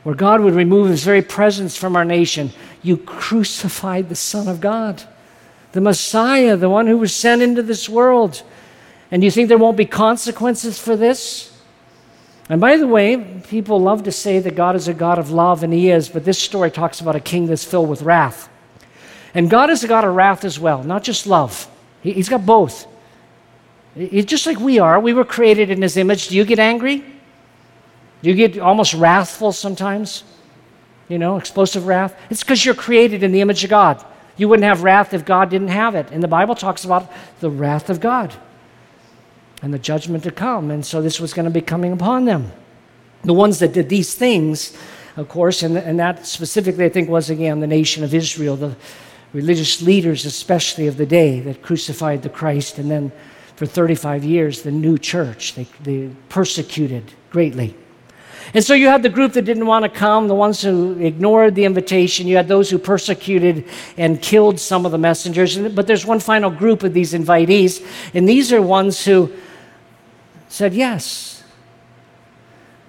Where 0.03 0.15
God 0.15 0.41
would 0.41 0.55
remove 0.55 0.89
his 0.89 1.03
very 1.03 1.21
presence 1.21 1.77
from 1.77 1.95
our 1.95 2.05
nation. 2.05 2.51
You 2.81 2.97
crucified 2.97 4.09
the 4.09 4.15
Son 4.15 4.47
of 4.47 4.61
God, 4.61 5.03
the 5.73 5.81
Messiah, 5.81 6.55
the 6.55 6.69
one 6.69 6.87
who 6.87 6.97
was 6.97 7.13
sent 7.13 7.41
into 7.41 7.61
this 7.61 7.87
world. 7.87 8.41
And 9.11 9.23
you 9.23 9.29
think 9.29 9.49
there 9.49 9.57
won't 9.57 9.77
be 9.77 9.85
consequences 9.85 10.79
for 10.79 10.95
this? 10.95 11.48
And 12.49 12.59
by 12.59 12.77
the 12.77 12.87
way, 12.87 13.41
people 13.47 13.79
love 13.79 14.03
to 14.03 14.11
say 14.11 14.39
that 14.39 14.55
God 14.55 14.75
is 14.75 14.87
a 14.87 14.93
God 14.93 15.19
of 15.19 15.29
love, 15.29 15.61
and 15.61 15.71
He 15.71 15.91
is, 15.91 16.09
but 16.09 16.25
this 16.25 16.39
story 16.39 16.71
talks 16.71 16.99
about 16.99 17.15
a 17.15 17.19
king 17.19 17.45
that's 17.45 17.63
filled 17.63 17.89
with 17.89 18.01
wrath. 18.01 18.49
And 19.35 19.51
God 19.51 19.69
is 19.69 19.83
a 19.83 19.87
God 19.87 20.03
of 20.03 20.15
wrath 20.15 20.43
as 20.43 20.59
well, 20.59 20.83
not 20.83 21.03
just 21.03 21.27
love. 21.27 21.69
He's 22.01 22.27
got 22.27 22.45
both. 22.47 22.87
He's 23.93 24.25
just 24.25 24.47
like 24.47 24.59
we 24.59 24.79
are. 24.79 24.99
We 24.99 25.13
were 25.13 25.25
created 25.25 25.69
in 25.69 25.81
His 25.83 25.95
image. 25.95 26.29
Do 26.29 26.35
you 26.35 26.43
get 26.43 26.57
angry? 26.57 27.03
Do 28.23 28.29
you 28.29 28.33
get 28.33 28.57
almost 28.59 28.95
wrathful 28.95 29.51
sometimes? 29.51 30.23
You 31.07 31.19
know, 31.19 31.37
explosive 31.37 31.85
wrath? 31.85 32.19
It's 32.31 32.43
because 32.43 32.65
you're 32.65 32.75
created 32.75 33.21
in 33.21 33.31
the 33.31 33.41
image 33.41 33.63
of 33.63 33.69
God. 33.69 34.03
You 34.37 34.49
wouldn't 34.49 34.65
have 34.65 34.83
wrath 34.83 35.13
if 35.13 35.23
God 35.23 35.51
didn't 35.51 35.67
have 35.67 35.93
it. 35.93 36.09
And 36.11 36.23
the 36.23 36.27
Bible 36.27 36.55
talks 36.55 36.83
about 36.83 37.11
the 37.41 37.49
wrath 37.49 37.91
of 37.91 37.99
God 37.99 38.33
and 39.61 39.73
the 39.73 39.79
judgment 39.79 40.23
to 40.23 40.31
come. 40.31 40.71
And 40.71 40.85
so 40.85 41.01
this 41.01 41.19
was 41.19 41.33
going 41.33 41.45
to 41.45 41.51
be 41.51 41.61
coming 41.61 41.91
upon 41.91 42.25
them. 42.25 42.51
The 43.23 43.33
ones 43.33 43.59
that 43.59 43.73
did 43.73 43.89
these 43.89 44.15
things, 44.15 44.77
of 45.17 45.27
course, 45.27 45.63
and, 45.63 45.77
and 45.77 45.99
that 45.99 46.25
specifically, 46.25 46.85
I 46.85 46.89
think, 46.89 47.09
was 47.09 47.29
again 47.29 47.59
the 47.59 47.67
nation 47.67 48.03
of 48.03 48.13
Israel, 48.13 48.55
the 48.55 48.75
religious 49.33 49.81
leaders, 49.81 50.25
especially 50.25 50.87
of 50.87 50.97
the 50.97 51.05
day, 51.05 51.39
that 51.41 51.61
crucified 51.61 52.23
the 52.23 52.29
Christ. 52.29 52.77
And 52.77 52.89
then 52.89 53.11
for 53.55 53.65
35 53.65 54.23
years, 54.23 54.61
the 54.61 54.71
new 54.71 54.97
church, 54.97 55.55
they, 55.55 55.67
they 55.83 56.09
persecuted 56.29 57.11
greatly. 57.29 57.75
And 58.53 58.63
so 58.63 58.73
you 58.73 58.87
had 58.87 59.03
the 59.03 59.09
group 59.09 59.33
that 59.33 59.43
didn't 59.43 59.67
want 59.67 59.83
to 59.83 59.89
come, 59.89 60.27
the 60.27 60.35
ones 60.35 60.61
who 60.61 60.97
ignored 60.99 61.53
the 61.53 61.65
invitation. 61.65 62.25
You 62.25 62.37
had 62.37 62.47
those 62.47 62.69
who 62.69 62.79
persecuted 62.79 63.65
and 63.95 64.19
killed 64.21 64.59
some 64.59 64.85
of 64.85 64.91
the 64.91 64.97
messengers. 64.97 65.57
But 65.57 65.85
there's 65.85 66.05
one 66.05 66.19
final 66.19 66.49
group 66.49 66.81
of 66.83 66.93
these 66.93 67.13
invitees, 67.13 67.85
and 68.15 68.27
these 68.27 68.51
are 68.51 68.61
ones 68.61 69.05
who 69.05 69.31
said 70.49 70.73
yes. 70.73 71.43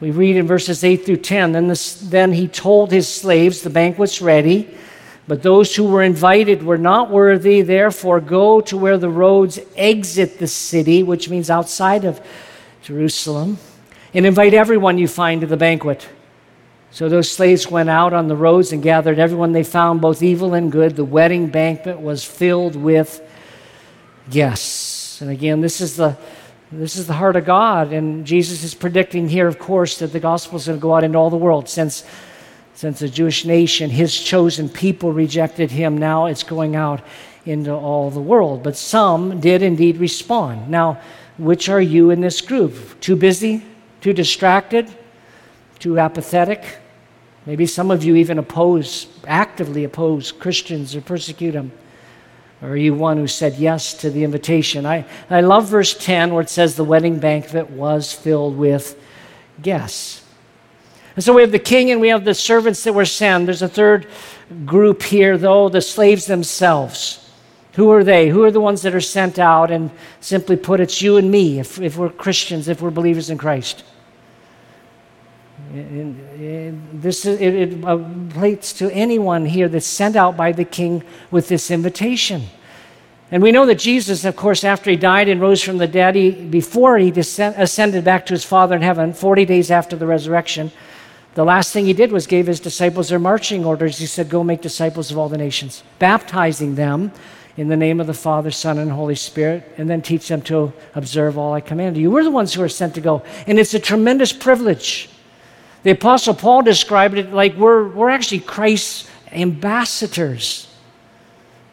We 0.01 0.11
read 0.11 0.37
in 0.37 0.46
verses 0.46 0.83
8 0.83 1.05
through 1.05 1.18
10 1.18 1.53
then, 1.53 1.68
this, 1.68 1.94
then 2.01 2.33
he 2.33 2.49
told 2.49 2.90
his 2.90 3.07
slaves, 3.07 3.61
The 3.61 3.70
banquet's 3.70 4.23
ready, 4.23 4.75
but 5.29 5.42
those 5.42 5.77
who 5.77 5.85
were 5.85 6.03
invited 6.03 6.62
were 6.62 6.79
not 6.79 7.11
worthy. 7.11 7.61
Therefore, 7.61 8.20
go 8.20 8.62
to 8.62 8.77
where 8.77 8.96
the 8.96 9.11
roads 9.11 9.61
exit 9.77 10.38
the 10.38 10.46
city, 10.46 11.03
which 11.03 11.29
means 11.29 11.51
outside 11.51 12.05
of 12.05 12.20
Jerusalem, 12.83 13.59
and 14.14 14.25
invite 14.25 14.55
everyone 14.55 14.96
you 14.96 15.07
find 15.07 15.42
to 15.42 15.46
the 15.46 15.59
banquet. 15.59 16.09
So 16.92 17.09
those 17.09 17.31
slaves 17.31 17.70
went 17.70 17.90
out 17.90 18.12
on 18.12 18.27
the 18.27 18.35
roads 18.35 18.73
and 18.73 18.83
gathered 18.83 19.18
everyone 19.18 19.53
they 19.53 19.62
found, 19.62 20.01
both 20.01 20.23
evil 20.23 20.55
and 20.55 20.73
good. 20.73 20.96
The 20.96 21.05
wedding 21.05 21.46
banquet 21.49 22.01
was 22.01 22.25
filled 22.25 22.75
with 22.75 23.20
guests. 24.29 25.20
And 25.20 25.31
again, 25.31 25.61
this 25.61 25.81
is 25.81 25.96
the 25.96 26.16
this 26.72 26.94
is 26.94 27.09
the 27.09 27.14
heart 27.14 27.35
of 27.35 27.44
God, 27.44 27.92
and 27.92 28.24
Jesus 28.24 28.62
is 28.62 28.74
predicting 28.74 29.28
here, 29.28 29.48
of 29.48 29.59
course, 29.59 29.98
that 29.98 30.12
the 30.12 30.20
gospel 30.20 30.56
is 30.56 30.66
going 30.66 30.78
to 30.78 30.83
go 30.83 30.94
out 30.94 31.02
into 31.02 31.18
all 31.18 31.30
the 31.30 31.37
world. 31.37 31.68
Since, 31.68 32.04
since 32.74 33.00
the 33.00 33.09
Jewish 33.09 33.44
nation, 33.44 33.90
his 33.90 34.16
chosen 34.16 34.68
people, 34.68 35.12
rejected 35.12 35.72
him, 35.72 35.98
now 35.98 36.26
it's 36.26 36.44
going 36.44 36.76
out 36.76 37.02
into 37.44 37.72
all 37.72 38.11
the 38.11 38.20
world. 38.20 38.62
But 38.62 38.76
some 38.76 39.40
did 39.40 39.62
indeed 39.62 39.96
respond. 39.96 40.68
Now, 40.68 41.00
which 41.38 41.68
are 41.68 41.80
you 41.80 42.11
in 42.11 42.20
this 42.20 42.40
group? 42.40 43.00
Too 43.00 43.16
busy? 43.16 43.64
Too 44.00 44.12
distracted? 44.12 44.94
Too 45.80 45.98
apathetic? 45.98 46.78
Maybe 47.46 47.66
some 47.66 47.90
of 47.90 48.04
you 48.04 48.14
even 48.14 48.38
oppose, 48.38 49.09
actively 49.26 49.83
oppose 49.85 50.30
Christians 50.30 50.94
or 50.94 51.00
persecute 51.00 51.52
them. 51.52 51.72
Are 52.62 52.77
you 52.77 52.94
one 52.94 53.16
who 53.16 53.27
said 53.27 53.55
yes 53.55 53.94
to 53.94 54.11
the 54.11 54.23
invitation? 54.23 54.85
I, 54.85 55.07
I 55.31 55.40
love 55.40 55.68
verse 55.68 55.96
10 55.96 56.35
where 56.35 56.42
it 56.42 56.51
says 56.51 56.77
the 56.77 56.85
wedding 56.85 57.18
banquet 57.18 57.70
was 57.70 58.12
filled 58.12 58.57
with 58.59 59.01
guests. 59.62 60.23
And 61.16 61.25
so 61.25 61.33
we 61.33 61.42
have 61.42 61.53
the 61.53 61.59
king 61.59 61.90
and 61.90 62.01
we 62.01 62.09
have 62.09 62.25
the 62.25 62.35
servants 62.35 62.85
that 62.85 62.92
were 62.92 63.07
sent. 63.07 63.46
There's 63.46 63.62
a 63.62 63.68
third 63.68 64.07
group 64.66 65.03
here, 65.03 65.38
though, 65.38 65.68
the 65.68 65.81
slaves 65.81 66.27
themselves. 66.27 67.31
Who 67.75 67.90
are 67.90 68.05
they? 68.05 68.29
Who 68.29 68.44
are 68.44 68.51
the 68.51 68.61
ones 68.61 68.83
that 68.83 68.94
are 68.94 69.01
sent 69.01 69.38
out? 69.38 69.70
And 69.70 69.90
simply 70.20 70.57
put, 70.57 70.81
it's 70.81 71.01
you 71.01 71.16
and 71.16 71.31
me 71.31 71.61
if, 71.61 71.81
if 71.81 71.96
we're 71.96 72.11
Christians, 72.11 72.68
if 72.68 72.83
we're 72.83 72.90
believers 72.90 73.31
in 73.31 73.38
Christ. 73.38 73.85
This 75.72 77.24
is, 77.26 77.40
it, 77.40 77.54
it 77.54 77.85
uh, 77.85 77.96
relates 77.96 78.72
to 78.74 78.90
anyone 78.92 79.46
here 79.46 79.68
that's 79.68 79.87
sent 79.87 80.16
out 80.16 80.37
by 80.37 80.50
the 80.52 80.64
king 80.64 81.04
with 81.30 81.48
this 81.48 81.70
invitation. 81.70 82.42
And 83.30 83.40
we 83.42 83.52
know 83.52 83.64
that 83.66 83.78
Jesus, 83.78 84.24
of 84.24 84.35
course, 84.35 84.64
after 84.64 84.90
he 84.90 84.96
died 84.96 85.28
and 85.28 85.40
rose 85.40 85.62
from 85.62 85.78
the 85.78 85.87
dead, 85.87 86.16
he, 86.16 86.33
before 86.33 86.98
he 86.98 87.12
descend, 87.12 87.54
ascended 87.56 88.04
back 88.04 88.26
to 88.26 88.35
his 88.35 88.44
Father 88.44 88.74
in 88.74 88.83
heaven, 88.83 89.12
40 89.12 89.44
days 89.44 89.70
after 89.70 89.94
the 89.94 90.06
resurrection, 90.06 90.72
the 91.35 91.44
last 91.44 91.72
thing 91.72 91.87
he 91.87 91.92
did 91.92 92.11
was 92.11 92.26
gave 92.26 92.48
his 92.48 92.59
disciples 92.59 93.09
their 93.09 93.20
marching 93.20 93.64
orders. 93.64 93.98
He 93.98 94.06
said, 94.06 94.28
Go 94.28 94.42
make 94.42 94.62
disciples 94.62 95.12
of 95.12 95.18
all 95.18 95.28
the 95.28 95.38
nations, 95.38 95.85
baptizing 96.00 96.74
them 96.74 97.12
in 97.56 97.68
the 97.68 97.76
name 97.76 98.00
of 98.00 98.09
the 98.09 98.14
Father, 98.14 98.50
Son, 98.50 98.78
and 98.78 98.90
Holy 98.90 99.14
Spirit, 99.14 99.62
and 99.76 99.88
then 99.88 100.02
teach 100.02 100.26
them 100.26 100.42
to 100.42 100.72
observe 100.96 101.38
all 101.38 101.52
I 101.52 101.61
command 101.61 101.96
you. 101.96 102.11
We're 102.11 102.24
the 102.24 102.30
ones 102.33 102.54
who 102.54 102.62
are 102.62 102.68
sent 102.68 102.96
to 102.96 103.00
go. 103.00 103.22
And 103.46 103.61
it's 103.61 103.74
a 103.74 103.78
tremendous 103.78 104.33
privilege. 104.33 105.09
The 105.83 105.93
Apostle 105.93 106.35
Paul 106.35 106.62
described 106.62 107.16
it 107.16 107.33
like 107.33 107.57
we're, 107.57 107.88
we're 107.88 108.11
actually 108.11 108.40
Christ's 108.40 109.09
ambassadors. 109.33 110.69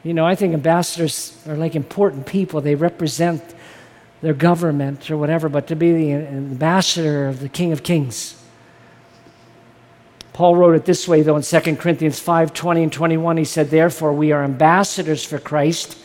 You 0.04 0.13
know, 0.13 0.26
I 0.26 0.36
think 0.36 0.54
ambassadors 0.54 1.38
are 1.48 1.58
like 1.58 1.76
important 1.76 2.26
people. 2.26 2.62
They 2.62 2.76
represent 2.76 3.43
their 4.22 4.34
government 4.34 5.12
or 5.12 5.17
whatever, 5.17 5.50
but 5.50 5.67
to 5.67 5.76
be 5.76 5.91
the 5.91 6.13
ambassador 6.13 7.28
of 7.28 7.41
the 7.41 7.50
King 7.50 7.74
of 7.74 7.84
Kings. 7.84 8.41
Paul 10.32 10.56
wrote 10.56 10.76
it 10.76 10.86
this 10.86 11.08
way, 11.08 11.24
though, 11.24 11.36
in 11.36 11.41
2 11.41 11.76
Corinthians 11.76 12.20
5 12.20 12.54
20 12.54 12.84
and 12.84 12.93
21. 12.93 13.38
He 13.38 13.43
said, 13.43 13.70
Therefore, 13.70 14.13
we 14.13 14.32
are 14.32 14.43
ambassadors 14.43 15.26
for 15.26 15.39
Christ, 15.39 15.98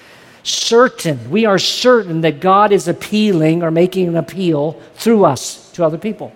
certain, 0.43 1.31
we 1.31 1.45
are 1.45 1.59
certain 1.59 2.23
that 2.23 2.41
God 2.41 2.73
is 2.73 2.88
appealing 2.88 3.62
or 3.62 3.71
making 3.71 4.09
an 4.09 4.17
appeal 4.17 4.81
through 4.95 5.25
us 5.25 5.71
to 5.73 5.85
other 5.85 5.99
people. 5.99 6.35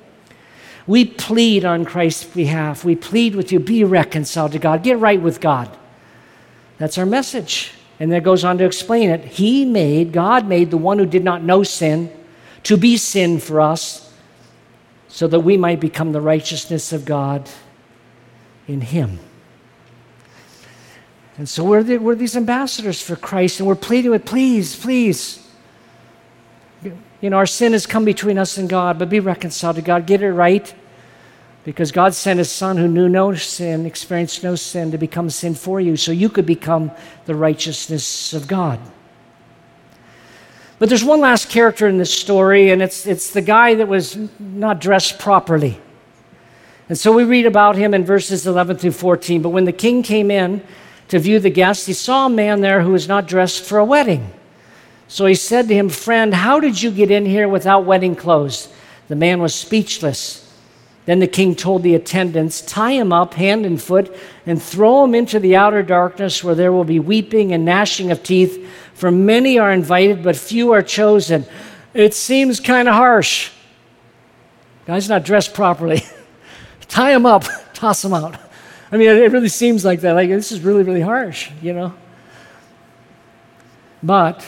We 0.87 1.05
plead 1.05 1.64
on 1.64 1.85
Christ's 1.85 2.25
behalf. 2.25 2.85
We 2.85 2.94
plead 2.94 3.35
with 3.35 3.51
you, 3.51 3.59
be 3.59 3.83
reconciled 3.83 4.53
to 4.53 4.59
God, 4.59 4.83
get 4.83 4.99
right 4.99 5.20
with 5.20 5.40
God. 5.40 5.77
That's 6.79 6.99
our 6.99 7.07
message. 7.07 7.72
And 7.99 8.11
then 8.11 8.18
it 8.18 8.25
goes 8.25 8.44
on 8.44 8.59
to 8.59 8.64
explain 8.64 9.11
it. 9.11 9.25
He 9.25 9.64
made, 9.64 10.12
God 10.12 10.46
made 10.46 10.70
the 10.70 10.77
one 10.77 10.99
who 10.99 11.07
did 11.07 11.25
not 11.25 11.42
know 11.42 11.62
sin 11.62 12.12
to 12.64 12.77
be 12.77 12.96
sin 12.96 13.40
for 13.40 13.61
us 13.61 14.12
so 15.09 15.27
that 15.29 15.40
we 15.40 15.57
might 15.57 15.81
become 15.81 16.12
the 16.12 16.20
righteousness 16.20 16.92
of 16.92 17.05
God 17.05 17.49
in 18.68 18.83
Him. 18.83 19.18
And 21.38 21.49
so 21.49 21.64
we're, 21.64 21.83
the, 21.83 21.99
we're 21.99 22.14
these 22.14 22.37
ambassadors 22.37 23.01
for 23.01 23.16
Christ, 23.16 23.61
and 23.61 23.66
we're 23.66 23.77
pleading 23.77 24.11
with, 24.11 24.25
please, 24.25 24.77
please. 24.77 25.45
You 27.20 27.31
know, 27.31 27.37
our 27.37 27.46
sin 27.46 27.72
has 27.72 27.87
come 27.87 28.05
between 28.05 28.38
us 28.38 28.59
and 28.59 28.68
God, 28.68 28.98
but 28.98 29.09
be 29.09 29.20
reconciled 29.20 29.76
to 29.76 29.83
God. 29.83 30.07
Get 30.07 30.22
it 30.22 30.33
right. 30.33 30.74
Because 31.64 31.90
God 31.90 32.14
sent 32.14 32.38
His 32.38 32.50
Son 32.50 32.76
who 32.76 32.87
knew 32.87 33.09
no 33.09 33.35
sin, 33.35 33.87
experienced 33.87 34.44
no 34.44 34.55
sin, 34.55 34.92
to 34.92 34.98
become 34.98 35.31
sin 35.31 35.55
for 35.55 35.81
you, 35.81 35.96
so 35.96 36.12
you 36.12 36.29
could 36.29 36.46
become 36.46 36.92
the 37.24 37.35
righteousness 37.35 38.33
of 38.33 38.46
God. 38.46 38.79
But 40.79 40.90
there's 40.90 41.02
one 41.02 41.20
last 41.20 41.48
character 41.48 41.88
in 41.88 41.98
this 41.98 42.12
story, 42.12 42.70
and 42.70 42.83
it's, 42.83 43.07
it's 43.07 43.31
the 43.31 43.40
guy 43.40 43.74
that 43.74 43.88
was 43.88 44.16
not 44.38 44.81
dressed 44.81 45.18
properly. 45.18 45.81
And 46.88 46.96
so 46.96 47.12
we 47.12 47.24
read 47.24 47.46
about 47.46 47.76
him 47.76 47.94
in 47.94 48.05
verses 48.05 48.46
11 48.46 48.76
through 48.76 48.92
14. 48.92 49.42
But 49.42 49.48
when 49.48 49.64
the 49.64 49.72
king 49.72 50.02
came 50.02 50.31
in 50.31 50.62
to 51.09 51.18
view 51.18 51.40
the 51.40 51.50
guests, 51.50 51.87
he 51.87 51.92
saw 51.92 52.26
a 52.26 52.31
man 52.31 52.61
there 52.61 52.83
who 52.83 52.92
was 52.92 53.09
not 53.09 53.26
dressed 53.26 53.64
for 53.64 53.79
a 53.79 53.85
wedding. 53.85 54.31
So 55.08 55.26
he 55.26 55.34
said 55.34 55.68
to 55.68 55.74
him, 55.74 55.88
Friend, 55.88 56.34
how 56.34 56.60
did 56.60 56.82
you 56.82 56.90
get 56.90 57.10
in 57.10 57.26
here 57.26 57.48
without 57.48 57.84
wedding 57.84 58.16
clothes? 58.16 58.72
The 59.08 59.16
man 59.16 59.40
was 59.40 59.54
speechless. 59.54 60.42
Then 61.04 61.20
the 61.20 61.28
king 61.28 61.54
told 61.54 61.84
the 61.84 61.94
attendants, 61.94 62.60
Tie 62.60 62.92
him 62.92 63.12
up 63.12 63.34
hand 63.34 63.64
and 63.64 63.80
foot 63.80 64.14
and 64.44 64.60
throw 64.60 65.04
him 65.04 65.14
into 65.14 65.38
the 65.38 65.54
outer 65.54 65.82
darkness 65.82 66.42
where 66.42 66.56
there 66.56 66.72
will 66.72 66.84
be 66.84 66.98
weeping 66.98 67.52
and 67.52 67.64
gnashing 67.64 68.10
of 68.10 68.22
teeth, 68.22 68.68
for 68.94 69.12
many 69.12 69.58
are 69.58 69.72
invited, 69.72 70.24
but 70.24 70.36
few 70.36 70.72
are 70.72 70.82
chosen. 70.82 71.46
It 71.94 72.12
seems 72.12 72.58
kind 72.58 72.88
of 72.88 72.94
harsh. 72.94 73.50
Guy's 74.86 75.08
not 75.08 75.24
dressed 75.24 75.54
properly. 75.54 76.02
Tie 76.88 77.14
him 77.14 77.26
up, 77.26 77.44
toss 77.74 78.04
him 78.04 78.12
out. 78.12 78.38
I 78.90 78.96
mean, 78.96 79.08
it 79.08 79.32
really 79.32 79.48
seems 79.48 79.84
like 79.84 80.00
that. 80.00 80.12
Like, 80.12 80.28
this 80.28 80.52
is 80.52 80.60
really, 80.60 80.82
really 80.82 81.00
harsh, 81.00 81.50
you 81.60 81.72
know? 81.72 81.94
But 84.02 84.44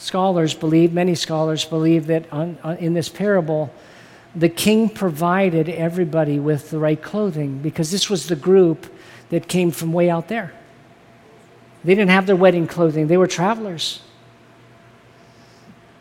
scholars 0.00 0.54
believe, 0.54 0.92
many 0.92 1.14
scholars 1.14 1.64
believe 1.64 2.06
that 2.06 2.32
on, 2.32 2.58
on, 2.62 2.76
in 2.78 2.94
this 2.94 3.08
parable, 3.08 3.72
the 4.34 4.48
king 4.48 4.88
provided 4.88 5.68
everybody 5.68 6.38
with 6.38 6.70
the 6.70 6.78
right 6.78 7.00
clothing 7.00 7.58
because 7.58 7.90
this 7.90 8.08
was 8.08 8.26
the 8.26 8.36
group 8.36 8.86
that 9.28 9.46
came 9.46 9.70
from 9.70 9.92
way 9.92 10.08
out 10.08 10.28
there. 10.28 10.52
They 11.84 11.94
didn't 11.94 12.10
have 12.10 12.26
their 12.26 12.36
wedding 12.36 12.66
clothing, 12.66 13.06
they 13.06 13.16
were 13.16 13.26
travelers. 13.26 14.00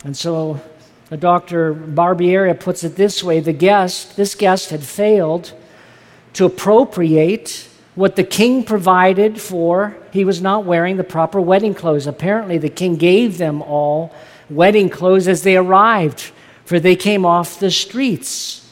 And 0.03 0.15
so 0.15 0.61
the 1.09 1.17
Dr. 1.17 1.73
Barbieri 1.73 2.57
puts 2.57 2.83
it 2.83 2.95
this 2.95 3.23
way 3.23 3.39
the 3.39 3.53
guest, 3.53 4.15
this 4.15 4.33
guest 4.33 4.69
had 4.69 4.83
failed 4.83 5.53
to 6.33 6.45
appropriate 6.45 7.68
what 7.95 8.15
the 8.15 8.23
king 8.23 8.63
provided 8.63 9.39
for. 9.39 9.97
He 10.11 10.25
was 10.25 10.41
not 10.41 10.65
wearing 10.65 10.97
the 10.97 11.03
proper 11.03 11.41
wedding 11.41 11.73
clothes. 11.73 12.07
Apparently, 12.07 12.57
the 12.57 12.69
king 12.69 12.95
gave 12.95 13.37
them 13.37 13.61
all 13.61 14.13
wedding 14.49 14.89
clothes 14.89 15.27
as 15.27 15.43
they 15.43 15.57
arrived 15.57 16.31
for 16.69 16.79
they 16.79 16.95
came 16.95 17.25
off 17.25 17.59
the 17.59 17.71
streets. 17.71 18.63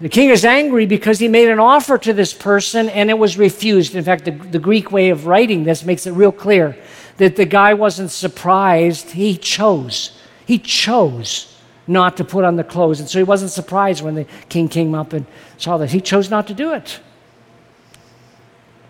The 0.00 0.08
king 0.08 0.30
is 0.30 0.46
angry 0.46 0.86
because 0.86 1.18
he 1.18 1.28
made 1.28 1.50
an 1.50 1.58
offer 1.58 1.98
to 1.98 2.14
this 2.14 2.32
person 2.32 2.88
and 2.88 3.10
it 3.10 3.18
was 3.18 3.36
refused. 3.36 3.94
In 3.94 4.02
fact, 4.02 4.24
the, 4.24 4.30
the, 4.30 4.58
Greek 4.58 4.90
way 4.90 5.10
of 5.10 5.26
writing 5.26 5.64
this 5.64 5.84
makes 5.84 6.06
it 6.06 6.12
real 6.12 6.32
clear 6.32 6.74
that 7.18 7.36
the 7.36 7.44
guy 7.44 7.74
wasn't 7.74 8.10
surprised. 8.10 9.10
He 9.10 9.36
chose. 9.36 10.18
He 10.46 10.58
chose 10.58 11.54
not 11.86 12.16
to 12.16 12.24
put 12.24 12.44
on 12.44 12.56
the 12.56 12.64
clothes. 12.64 12.98
And 12.98 13.10
so 13.10 13.18
he 13.18 13.24
wasn't 13.24 13.50
surprised 13.50 14.02
when 14.02 14.14
the 14.14 14.24
king 14.48 14.66
came 14.66 14.94
up 14.94 15.12
and 15.12 15.26
saw 15.58 15.76
this. 15.76 15.92
He 15.92 16.00
chose 16.00 16.30
not 16.30 16.46
to 16.46 16.54
do 16.54 16.72
it. 16.72 16.98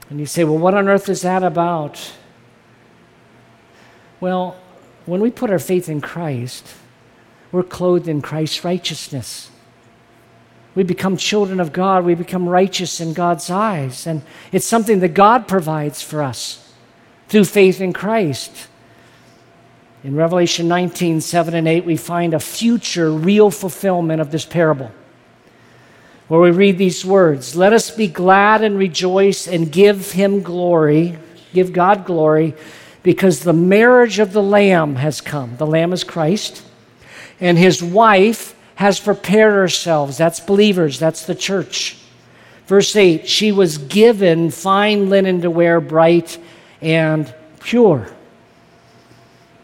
And 0.08 0.20
you 0.20 0.26
say, 0.26 0.44
well, 0.44 0.58
what 0.58 0.74
on 0.74 0.88
earth 0.88 1.08
is 1.08 1.22
that 1.22 1.42
about? 1.42 2.12
Well, 4.20 4.56
when 5.04 5.20
we 5.20 5.30
put 5.30 5.50
our 5.50 5.58
faith 5.58 5.88
in 5.88 6.00
Christ, 6.00 6.74
we're 7.52 7.62
clothed 7.62 8.08
in 8.08 8.22
Christ's 8.22 8.64
righteousness. 8.64 9.50
We 10.74 10.82
become 10.82 11.16
children 11.16 11.58
of 11.58 11.72
God. 11.72 12.04
We 12.04 12.14
become 12.14 12.48
righteous 12.48 13.00
in 13.00 13.14
God's 13.14 13.50
eyes. 13.50 14.06
And 14.06 14.22
it's 14.52 14.66
something 14.66 15.00
that 15.00 15.14
God 15.14 15.48
provides 15.48 16.02
for 16.02 16.22
us 16.22 16.72
through 17.28 17.44
faith 17.44 17.80
in 17.80 17.92
Christ. 17.92 18.68
In 20.04 20.14
Revelation 20.14 20.68
19, 20.68 21.20
7 21.20 21.54
and 21.54 21.66
8, 21.66 21.84
we 21.84 21.96
find 21.96 22.34
a 22.34 22.38
future 22.38 23.10
real 23.10 23.50
fulfillment 23.50 24.20
of 24.20 24.30
this 24.30 24.44
parable 24.44 24.92
where 26.28 26.40
we 26.40 26.50
read 26.50 26.78
these 26.78 27.04
words 27.04 27.56
Let 27.56 27.72
us 27.72 27.90
be 27.90 28.08
glad 28.08 28.62
and 28.62 28.78
rejoice 28.78 29.46
and 29.46 29.70
give 29.70 30.12
him 30.12 30.42
glory, 30.42 31.18
give 31.52 31.72
God 31.72 32.04
glory, 32.04 32.54
because 33.02 33.40
the 33.40 33.52
marriage 33.52 34.18
of 34.18 34.32
the 34.32 34.42
Lamb 34.42 34.96
has 34.96 35.20
come. 35.20 35.56
The 35.56 35.66
Lamb 35.66 35.92
is 35.92 36.04
Christ 36.04 36.62
and 37.40 37.58
his 37.58 37.82
wife 37.82 38.54
has 38.76 39.00
prepared 39.00 39.52
herself. 39.52 40.16
That's 40.16 40.40
believers, 40.40 40.98
that's 40.98 41.26
the 41.26 41.34
church. 41.34 41.98
Verse 42.66 42.94
8 42.94 43.28
she 43.28 43.52
was 43.52 43.78
given 43.78 44.50
fine 44.50 45.08
linen 45.08 45.40
to 45.42 45.50
wear, 45.50 45.80
bright 45.80 46.38
and 46.80 47.32
pure. 47.60 48.08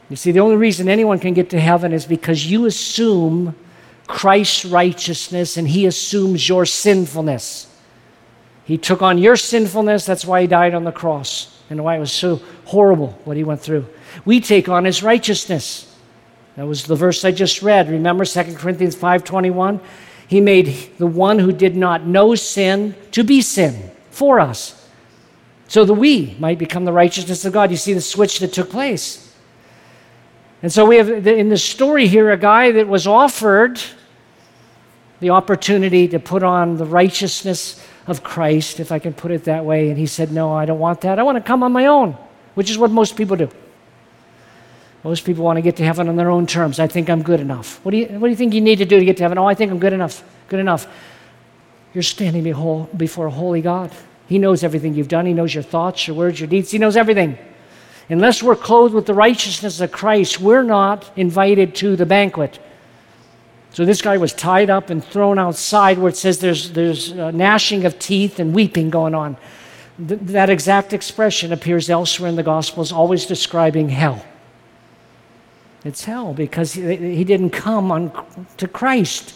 You 0.09 0.16
see, 0.16 0.31
the 0.31 0.40
only 0.40 0.57
reason 0.57 0.88
anyone 0.88 1.18
can 1.18 1.33
get 1.33 1.51
to 1.51 1.61
heaven 1.61 1.92
is 1.92 2.05
because 2.05 2.44
you 2.44 2.66
assume 2.66 3.55
Christ's 4.12 4.66
righteousness 4.66 5.57
and 5.57 5.66
he 5.66 5.87
assumes 5.87 6.48
your 6.48 6.66
sinfulness. 6.66 7.66
He 8.64 8.79
took 8.79 9.03
on 9.03 9.18
your 9.18 9.37
sinfulness, 9.37 10.07
that's 10.07 10.25
why 10.25 10.42
he 10.42 10.46
died 10.46 10.75
on 10.75 10.85
the 10.85 10.92
cross 10.92 11.59
and 11.70 11.83
why 11.83 11.96
it 11.96 12.01
was 12.01 12.12
so 12.12 12.37
horrible 12.66 13.18
what 13.25 13.37
he 13.37 13.42
went 13.42 13.61
through. 13.61 13.87
We 14.25 14.40
take 14.40 14.68
on 14.68 14.85
his 14.85 15.03
righteousness. 15.03 15.88
That 16.57 16.66
was 16.66 16.85
the 16.85 16.94
verse 16.94 17.25
I 17.25 17.33
just 17.33 17.62
read. 17.62 17.88
Remember 17.88 18.27
2 18.27 18.59
Corinthians 18.59 18.94
5:21? 18.94 19.81
He 20.29 20.40
made 20.40 20.98
the 20.98 21.07
one 21.07 21.38
who 21.38 21.51
did 21.51 21.75
not 21.75 22.07
know 22.07 22.35
sin 22.35 22.94
to 23.12 23.25
be 23.25 23.40
sin 23.40 23.90
for 24.11 24.38
us. 24.38 24.87
So 25.68 25.87
that 25.87 25.94
we 25.94 26.37
might 26.38 26.59
become 26.59 26.85
the 26.85 26.92
righteousness 26.92 27.46
of 27.46 27.55
God. 27.55 27.70
You 27.70 27.79
see 27.79 27.94
the 27.94 28.03
switch 28.03 28.40
that 28.40 28.53
took 28.53 28.68
place. 28.70 29.33
And 30.62 30.70
so 30.70 30.85
we 30.85 30.98
have 30.98 31.27
in 31.27 31.48
the 31.48 31.57
story 31.57 32.07
here 32.07 32.31
a 32.31 32.37
guy 32.37 32.72
that 32.72 32.87
was 32.87 33.07
offered 33.07 33.81
the 35.23 35.31
opportunity 35.31 36.09
to 36.09 36.19
put 36.19 36.43
on 36.43 36.77
the 36.77 36.85
righteousness 36.85 37.83
of 38.07 38.23
Christ, 38.23 38.81
if 38.81 38.93
I 38.93 38.99
can 38.99 39.15
put 39.15 39.31
it 39.31 39.45
that 39.45 39.65
way. 39.65 39.89
And 39.89 39.97
he 39.97 40.07
said, 40.07 40.33
No, 40.33 40.53
I 40.53 40.67
don't 40.67 40.81
want 40.81 41.01
that. 41.03 41.19
I 41.19 41.23
want 41.23 41.37
to 41.37 41.43
come 41.43 41.63
on 41.63 41.73
my 41.73 41.87
own, 41.87 42.17
which 42.55 42.69
is 42.69 42.77
what 42.77 42.91
most 42.91 43.17
people 43.17 43.37
do. 43.37 43.49
Most 45.05 45.25
people 45.25 45.45
want 45.45 45.57
to 45.57 45.63
get 45.63 45.77
to 45.77 45.85
heaven 45.85 46.09
on 46.09 46.17
their 46.17 46.31
own 46.31 46.47
terms. 46.47 46.79
I 46.79 46.87
think 46.87 47.09
I'm 47.09 47.23
good 47.23 47.41
enough. 47.41 47.85
What 47.85 47.93
do 47.93 47.99
you, 47.99 48.07
what 48.07 48.27
do 48.27 48.31
you 48.31 48.37
think 48.37 48.53
you 48.53 48.61
need 48.61 48.79
to 48.79 48.85
do 48.85 48.99
to 48.99 49.05
get 49.05 49.17
to 49.17 49.23
heaven? 49.23 49.39
Oh, 49.39 49.47
I 49.47 49.55
think 49.55 49.73
I'm 49.73 49.79
good 49.79 49.93
enough. 49.93 50.23
Good 50.49 50.61
enough. 50.61 50.87
You're 51.95 52.03
standing 52.03 52.43
before 52.43 53.27
a 53.27 53.31
holy 53.31 53.63
God. 53.63 53.93
He 54.29 54.39
knows 54.39 54.65
everything 54.65 54.95
you've 54.95 55.09
done. 55.09 55.27
He 55.27 55.35
knows 55.35 55.55
your 55.55 55.65
thoughts, 55.65 56.07
your 56.07 56.17
words, 56.17 56.41
your 56.41 56.49
deeds. 56.49 56.71
He 56.71 56.79
knows 56.79 56.97
everything. 56.97 57.39
Unless 58.09 58.43
we're 58.43 58.57
clothed 58.57 58.95
with 58.95 59.07
the 59.07 59.15
righteousness 59.15 59.81
of 59.81 59.93
Christ, 59.93 60.41
we're 60.41 60.63
not 60.63 61.11
invited 61.17 61.75
to 61.77 61.97
the 61.97 62.07
banquet. 62.07 62.59
So 63.73 63.87
this 63.87 64.03
guy 64.03 64.19
was 64.19 64.35
tied 64.35 64.69
up 64.69 64.91
and 64.91 65.03
thrown 65.03 65.39
outside 65.39 65.99
where 65.99 66.11
it 66.11 66.17
says 66.17 66.41
there's, 66.41 66.73
there's 66.73 67.15
gnashing 67.15 67.87
of 67.87 67.99
teeth 67.99 68.39
and 68.39 68.55
weeping 68.55 68.91
going 68.91 69.15
on. 69.15 69.37
Th- 69.97 70.21
that 70.21 70.51
exact 70.51 70.93
expression 70.93 71.53
appears 71.53 71.89
elsewhere 71.89 72.29
in 72.29 72.37
the 72.37 72.43
Gospels, 72.43 72.93
always 72.93 73.25
describing 73.25 73.89
hell. 73.89 74.25
It's 75.85 76.05
hell 76.05 76.35
because 76.35 76.75
he, 76.75 76.97
he 76.97 77.25
didn't 77.25 77.51
come 77.51 77.91
on, 77.91 78.47
to 78.59 78.69
Christ. 78.69 79.35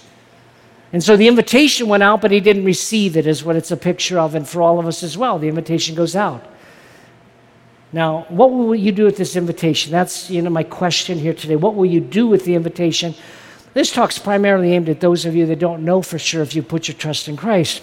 And 0.92 1.02
so 1.02 1.16
the 1.16 1.28
invitation 1.28 1.88
went 1.88 2.02
out, 2.02 2.20
but 2.20 2.30
he 2.30 2.40
didn't 2.40 2.64
receive 2.64 3.16
it, 3.16 3.26
is 3.26 3.42
what 3.42 3.56
it's 3.56 3.70
a 3.70 3.76
picture 3.76 4.18
of. 4.18 4.34
And 4.34 4.46
for 4.46 4.60
all 4.60 4.78
of 4.78 4.86
us 4.86 5.02
as 5.02 5.16
well, 5.16 5.38
the 5.38 5.48
invitation 5.48 5.94
goes 5.94 6.14
out. 6.14 6.44
Now, 7.92 8.26
what 8.28 8.52
will 8.52 8.74
you 8.74 8.92
do 8.92 9.04
with 9.04 9.16
this 9.16 9.36
invitation? 9.36 9.92
That's 9.92 10.28
you 10.28 10.42
know 10.42 10.50
my 10.50 10.62
question 10.62 11.18
here 11.18 11.32
today. 11.32 11.56
What 11.56 11.74
will 11.74 11.86
you 11.86 12.00
do 12.00 12.26
with 12.26 12.44
the 12.44 12.54
invitation? 12.54 13.14
This 13.76 13.92
talk's 13.92 14.18
primarily 14.18 14.72
aimed 14.72 14.88
at 14.88 15.00
those 15.00 15.26
of 15.26 15.36
you 15.36 15.44
that 15.44 15.58
don't 15.58 15.84
know 15.84 16.00
for 16.00 16.18
sure 16.18 16.40
if 16.40 16.56
you 16.56 16.62
put 16.62 16.88
your 16.88 16.96
trust 16.96 17.28
in 17.28 17.36
Christ. 17.36 17.82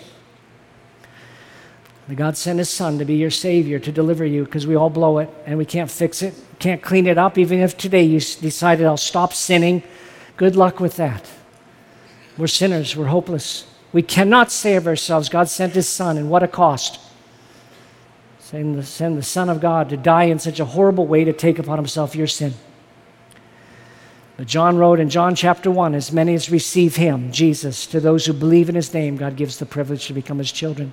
God 2.15 2.36
sent 2.36 2.58
His 2.58 2.71
Son 2.71 2.97
to 2.97 3.06
be 3.06 3.13
your 3.13 3.29
Savior, 3.29 3.77
to 3.77 3.91
deliver 3.91 4.25
you, 4.25 4.43
because 4.43 4.65
we 4.65 4.73
all 4.73 4.89
blow 4.89 5.19
it 5.19 5.29
and 5.45 5.56
we 5.56 5.65
can't 5.65 5.91
fix 5.91 6.23
it, 6.23 6.34
can't 6.58 6.82
clean 6.82 7.06
it 7.06 7.19
up. 7.19 7.38
Even 7.38 7.60
if 7.60 7.77
today 7.77 8.01
you 8.01 8.19
decided, 8.19 8.88
I'll 8.88 8.97
stop 8.97 9.36
sinning, 9.36 9.84
good 10.36 10.56
luck 10.56 10.79
with 10.79 10.95
that. 10.95 11.29
We're 12.39 12.47
sinners, 12.47 12.95
we're 12.95 13.06
hopeless. 13.06 13.67
We 13.91 14.01
cannot 14.01 14.51
save 14.51 14.88
ourselves. 14.88 15.29
God 15.29 15.47
sent 15.47 15.73
His 15.73 15.88
Son, 15.88 16.17
and 16.17 16.27
what 16.27 16.41
a 16.41 16.47
cost. 16.47 16.99
Send 18.39 18.79
the, 18.79 18.84
send 18.84 19.15
the 19.15 19.21
Son 19.21 19.47
of 19.47 19.62
God 19.62 19.89
to 19.89 19.97
die 19.97 20.23
in 20.23 20.39
such 20.39 20.60
a 20.60 20.65
horrible 20.65 21.06
way 21.06 21.23
to 21.23 21.34
take 21.34 21.60
upon 21.60 21.77
himself 21.77 22.15
your 22.15 22.25
sin. 22.25 22.56
But 24.38 24.48
John 24.48 24.78
wrote 24.78 25.00
in 25.00 25.10
John 25.10 25.36
chapter 25.36 25.69
1 25.69 25.93
As 25.93 26.12
many 26.12 26.34
as 26.34 26.50
receive 26.50 26.96
him, 26.96 27.32
Jesus, 27.32 27.86
to 27.88 28.00
those 28.00 28.26
who 28.26 28.34
believe 28.34 28.69
in 28.69 28.76
his 28.76 28.93
name, 28.93 29.15
God 29.15 29.36
gives 29.36 29.58
the 29.58 29.65
privilege 29.65 30.08
to 30.08 30.13
become 30.13 30.39
his 30.39 30.52
children. 30.52 30.91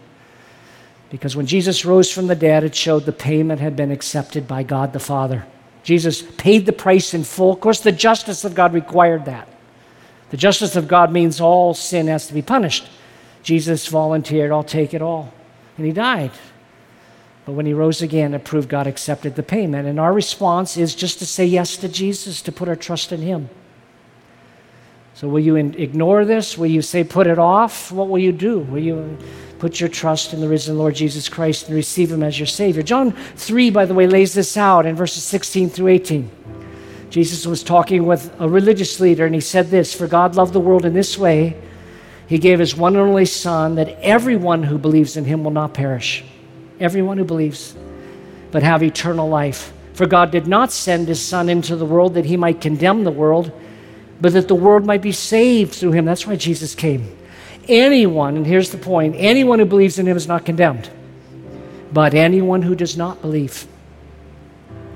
Because 1.11 1.35
when 1.35 1.47
Jesus 1.47 1.85
rose 1.85 2.11
from 2.11 2.29
the 2.29 2.37
dead, 2.37 2.63
it 2.63 2.75
showed 2.75 3.05
the 3.05 3.13
payment 3.13 3.61
had 3.61 3.75
been 3.75 3.91
accepted 3.91 4.47
by 4.47 4.63
God 4.63 4.93
the 4.93 5.01
Father. 5.01 5.45
Jesus 5.83 6.23
paid 6.23 6.67
the 6.67 6.73
price 6.73 7.15
in 7.15 7.25
full. 7.25 7.53
Of 7.53 7.61
course, 7.61 7.81
the 7.81 7.93
justice 7.93 8.45
of 8.45 8.55
God 8.55 8.75
required 8.75 9.25
that. 9.25 9.49
The 10.31 10.37
justice 10.37 10.77
of 10.77 10.87
God 10.87 11.11
means 11.11 11.41
all 11.41 11.75
sin 11.75 12.07
has 12.07 12.29
to 12.29 12.35
be 12.35 12.43
punished. 12.43 12.87
Jesus 13.43 13.89
volunteered, 13.89 14.53
I'll 14.53 14.63
take 14.63 14.95
it 14.95 15.03
all. 15.03 15.33
And 15.77 15.87
he 15.87 15.93
died. 15.93 16.31
But 17.51 17.57
when 17.57 17.67
he 17.67 17.75
rose 17.75 18.01
again, 18.01 18.33
it 18.33 18.45
proved 18.45 18.69
God 18.69 18.87
accepted 18.87 19.35
the 19.35 19.43
payment. 19.43 19.89
And 19.89 19.99
our 19.99 20.13
response 20.13 20.77
is 20.77 20.95
just 20.95 21.19
to 21.19 21.27
say 21.27 21.45
yes 21.45 21.77
to 21.79 21.89
Jesus, 21.89 22.43
to 22.43 22.53
put 22.53 22.69
our 22.69 22.77
trust 22.77 23.11
in 23.11 23.23
him. 23.23 23.51
So, 25.15 25.27
will 25.27 25.41
you 25.41 25.57
ignore 25.57 26.25
this? 26.25 26.57
Will 26.57 26.69
you 26.69 26.81
say, 26.81 27.03
put 27.03 27.27
it 27.27 27.41
off? 27.41 27.91
What 27.91 28.09
will 28.09 28.21
you 28.21 28.31
do? 28.31 28.61
Will 28.61 28.79
you 28.79 29.19
put 29.59 29.81
your 29.81 29.89
trust 29.89 30.33
in 30.33 30.41
the 30.41 30.47
risen 30.47 30.79
Lord 30.79 30.95
Jesus 30.95 31.29
Christ 31.29 31.67
and 31.67 31.75
receive 31.75 32.13
him 32.13 32.23
as 32.23 32.39
your 32.39 32.47
Savior? 32.47 32.85
John 32.85 33.11
3, 33.11 33.71
by 33.71 33.85
the 33.85 33.95
way, 33.95 34.07
lays 34.07 34.33
this 34.33 34.57
out 34.57 34.87
in 34.87 34.95
verses 34.95 35.25
16 35.25 35.71
through 35.71 35.89
18. 35.89 36.31
Jesus 37.11 37.49
was 37.49 37.65
talking 37.65 38.07
with 38.07 38.33
a 38.39 38.49
religious 38.49 39.01
leader, 39.01 39.27
and 39.27 39.35
he 39.35 39.41
said 39.41 39.71
this 39.71 39.93
For 39.93 40.07
God 40.07 40.37
loved 40.37 40.53
the 40.53 40.61
world 40.61 40.85
in 40.85 40.95
this 40.95 41.19
way, 41.19 41.61
he 42.29 42.39
gave 42.39 42.61
his 42.61 42.77
one 42.77 42.95
and 42.95 43.09
only 43.09 43.27
Son, 43.27 43.75
that 43.75 43.99
everyone 44.03 44.63
who 44.63 44.79
believes 44.79 45.17
in 45.17 45.25
him 45.25 45.43
will 45.43 45.51
not 45.51 45.75
perish. 45.75 46.23
Everyone 46.81 47.19
who 47.19 47.25
believes, 47.25 47.77
but 48.51 48.63
have 48.63 48.83
eternal 48.83 49.29
life. 49.29 49.73
For 49.95 50.07
God 50.07 50.31
did 50.31 50.47
not 50.47 50.73
send 50.73 51.09
his 51.09 51.21
Son 51.21 51.49
into 51.49 51.77
the 51.77 51.87
world 51.87 52.15
that 52.15 52.25
he 52.25 52.37
might 52.37 52.61
condemn 52.61 53.05
the 53.05 53.11
world 53.11 53.53
but 54.21 54.35
that 54.35 54.49
the 54.49 54.55
world 54.55 54.85
might 54.85 55.03
be 55.03 55.13
saved 55.13 55.73
through 55.73 55.93
him. 55.93 56.05
That's 56.05 56.27
why 56.27 56.37
Jesus 56.37 56.75
came. 56.75 57.17
Anyone, 57.69 58.37
and 58.37 58.47
here's 58.47 58.71
the 58.71 58.79
point 58.79 59.15
anyone 59.17 59.59
who 59.59 59.65
believes 59.65 59.99
in 59.99 60.07
him 60.07 60.17
is 60.17 60.29
not 60.29 60.45
condemned, 60.45 60.91
but 61.93 62.15
anyone 62.15 62.63
who 62.63 62.75
does 62.75 62.97
not 62.97 63.21
believe, 63.23 63.67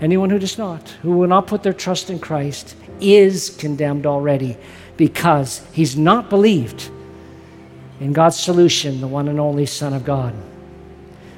anyone 0.00 0.30
who 0.30 0.38
does 0.38 0.58
not, 0.58 0.88
who 1.02 1.12
will 1.12 1.28
not 1.28 1.46
put 1.46 1.62
their 1.62 1.72
trust 1.72 2.10
in 2.10 2.18
Christ, 2.18 2.76
is 3.00 3.50
condemned 3.58 4.06
already 4.06 4.56
because 4.96 5.66
he's 5.72 5.96
not 5.96 6.30
believed 6.30 6.90
in 8.00 8.12
God's 8.12 8.38
solution, 8.38 9.00
the 9.00 9.06
one 9.06 9.28
and 9.28 9.40
only 9.40 9.66
Son 9.66 9.92
of 9.92 10.04
God. 10.04 10.34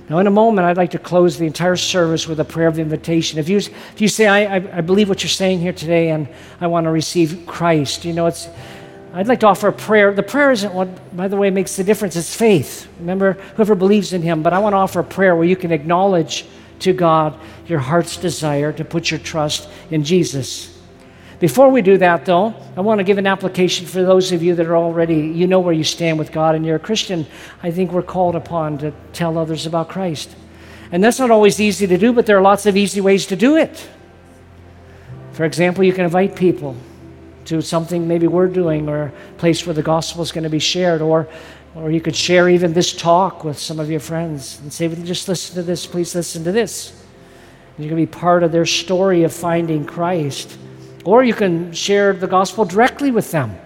Now, 0.08 0.18
in 0.18 0.26
a 0.28 0.30
moment, 0.30 0.66
I'd 0.66 0.76
like 0.76 0.92
to 0.92 1.00
close 1.00 1.36
the 1.36 1.46
entire 1.46 1.74
service 1.74 2.28
with 2.28 2.38
a 2.38 2.44
prayer 2.44 2.68
of 2.68 2.78
invitation. 2.78 3.40
If 3.40 3.48
you, 3.48 3.56
if 3.56 4.00
you 4.00 4.06
say, 4.06 4.26
I, 4.26 4.56
I, 4.56 4.78
I 4.78 4.80
believe 4.80 5.08
what 5.08 5.22
you're 5.22 5.30
saying 5.30 5.58
here 5.58 5.72
today 5.72 6.10
and 6.10 6.28
I 6.60 6.68
want 6.68 6.84
to 6.84 6.90
receive 6.90 7.44
Christ, 7.44 8.04
you 8.04 8.12
know, 8.12 8.26
it's, 8.26 8.48
I'd 9.12 9.26
like 9.26 9.40
to 9.40 9.48
offer 9.48 9.66
a 9.66 9.72
prayer. 9.72 10.12
The 10.12 10.22
prayer 10.22 10.52
isn't 10.52 10.72
what, 10.72 11.16
by 11.16 11.26
the 11.26 11.36
way, 11.36 11.50
makes 11.50 11.74
the 11.74 11.82
difference, 11.82 12.14
it's 12.14 12.36
faith. 12.36 12.86
Remember, 13.00 13.32
whoever 13.56 13.74
believes 13.74 14.12
in 14.12 14.22
Him. 14.22 14.44
But 14.44 14.52
I 14.52 14.60
want 14.60 14.74
to 14.74 14.76
offer 14.76 15.00
a 15.00 15.04
prayer 15.04 15.34
where 15.34 15.46
you 15.46 15.56
can 15.56 15.72
acknowledge 15.72 16.46
to 16.80 16.92
God 16.92 17.36
your 17.66 17.80
heart's 17.80 18.16
desire 18.16 18.72
to 18.74 18.84
put 18.84 19.10
your 19.10 19.18
trust 19.18 19.68
in 19.90 20.04
Jesus. 20.04 20.75
Before 21.38 21.68
we 21.68 21.82
do 21.82 21.98
that, 21.98 22.24
though, 22.24 22.54
I 22.76 22.80
want 22.80 22.98
to 22.98 23.04
give 23.04 23.18
an 23.18 23.26
application 23.26 23.86
for 23.86 24.02
those 24.02 24.32
of 24.32 24.42
you 24.42 24.54
that 24.54 24.66
are 24.66 24.76
already, 24.76 25.16
you 25.16 25.46
know 25.46 25.60
where 25.60 25.74
you 25.74 25.84
stand 25.84 26.18
with 26.18 26.32
God 26.32 26.54
and 26.54 26.64
you're 26.64 26.76
a 26.76 26.80
Christian. 26.80 27.26
I 27.62 27.70
think 27.70 27.92
we're 27.92 28.02
called 28.02 28.36
upon 28.36 28.78
to 28.78 28.92
tell 29.12 29.36
others 29.36 29.66
about 29.66 29.90
Christ. 29.90 30.34
And 30.92 31.04
that's 31.04 31.18
not 31.18 31.30
always 31.30 31.60
easy 31.60 31.86
to 31.86 31.98
do, 31.98 32.12
but 32.14 32.24
there 32.24 32.38
are 32.38 32.42
lots 32.42 32.64
of 32.64 32.76
easy 32.76 33.02
ways 33.02 33.26
to 33.26 33.36
do 33.36 33.56
it. 33.56 33.86
For 35.32 35.44
example, 35.44 35.84
you 35.84 35.92
can 35.92 36.04
invite 36.04 36.36
people 36.36 36.74
to 37.44 37.60
something 37.60 38.08
maybe 38.08 38.26
we're 38.26 38.48
doing 38.48 38.88
or 38.88 39.06
a 39.06 39.12
place 39.36 39.66
where 39.66 39.74
the 39.74 39.82
gospel 39.82 40.22
is 40.22 40.32
going 40.32 40.44
to 40.44 40.50
be 40.50 40.58
shared, 40.58 41.02
or, 41.02 41.28
or 41.74 41.90
you 41.90 42.00
could 42.00 42.16
share 42.16 42.48
even 42.48 42.72
this 42.72 42.94
talk 42.94 43.44
with 43.44 43.58
some 43.58 43.78
of 43.78 43.90
your 43.90 44.00
friends 44.00 44.58
and 44.60 44.72
say, 44.72 44.88
just 45.04 45.28
listen 45.28 45.54
to 45.56 45.62
this, 45.62 45.86
please 45.86 46.14
listen 46.14 46.44
to 46.44 46.52
this. 46.52 47.04
And 47.76 47.84
you 47.84 47.90
can 47.90 47.96
be 47.98 48.06
part 48.06 48.42
of 48.42 48.52
their 48.52 48.64
story 48.64 49.22
of 49.24 49.34
finding 49.34 49.84
Christ. 49.84 50.56
Or 51.06 51.22
you 51.22 51.34
can 51.34 51.72
share 51.72 52.12
the 52.12 52.26
gospel 52.26 52.64
directly 52.64 53.12
with 53.12 53.30
them. 53.30 53.56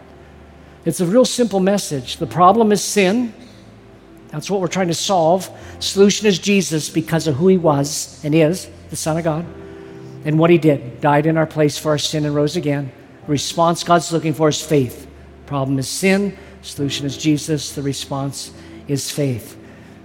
It's 0.84 1.00
a 1.00 1.06
real 1.06 1.24
simple 1.24 1.58
message. 1.58 2.18
The 2.18 2.26
problem 2.26 2.70
is 2.70 2.84
sin. 2.84 3.32
That's 4.28 4.50
what 4.50 4.60
we're 4.60 4.68
trying 4.68 4.88
to 4.88 4.94
solve. 4.94 5.50
solution 5.80 6.26
is 6.26 6.38
Jesus 6.38 6.90
because 6.90 7.26
of 7.26 7.36
who 7.36 7.48
he 7.48 7.56
was 7.56 8.20
and 8.24 8.34
is, 8.34 8.68
the 8.90 8.96
Son 8.96 9.16
of 9.16 9.24
God, 9.24 9.46
and 10.26 10.38
what 10.38 10.50
he 10.50 10.58
did. 10.58 11.00
Died 11.00 11.24
in 11.24 11.38
our 11.38 11.46
place 11.46 11.78
for 11.78 11.88
our 11.92 11.98
sin 11.98 12.26
and 12.26 12.34
rose 12.34 12.56
again. 12.56 12.92
Response 13.26 13.84
God's 13.84 14.12
looking 14.12 14.34
for 14.34 14.50
is 14.50 14.60
faith. 14.60 15.08
Problem 15.46 15.78
is 15.78 15.88
sin. 15.88 16.36
solution 16.60 17.06
is 17.06 17.16
Jesus. 17.16 17.72
The 17.72 17.82
response 17.82 18.52
is 18.86 19.10
faith. 19.10 19.56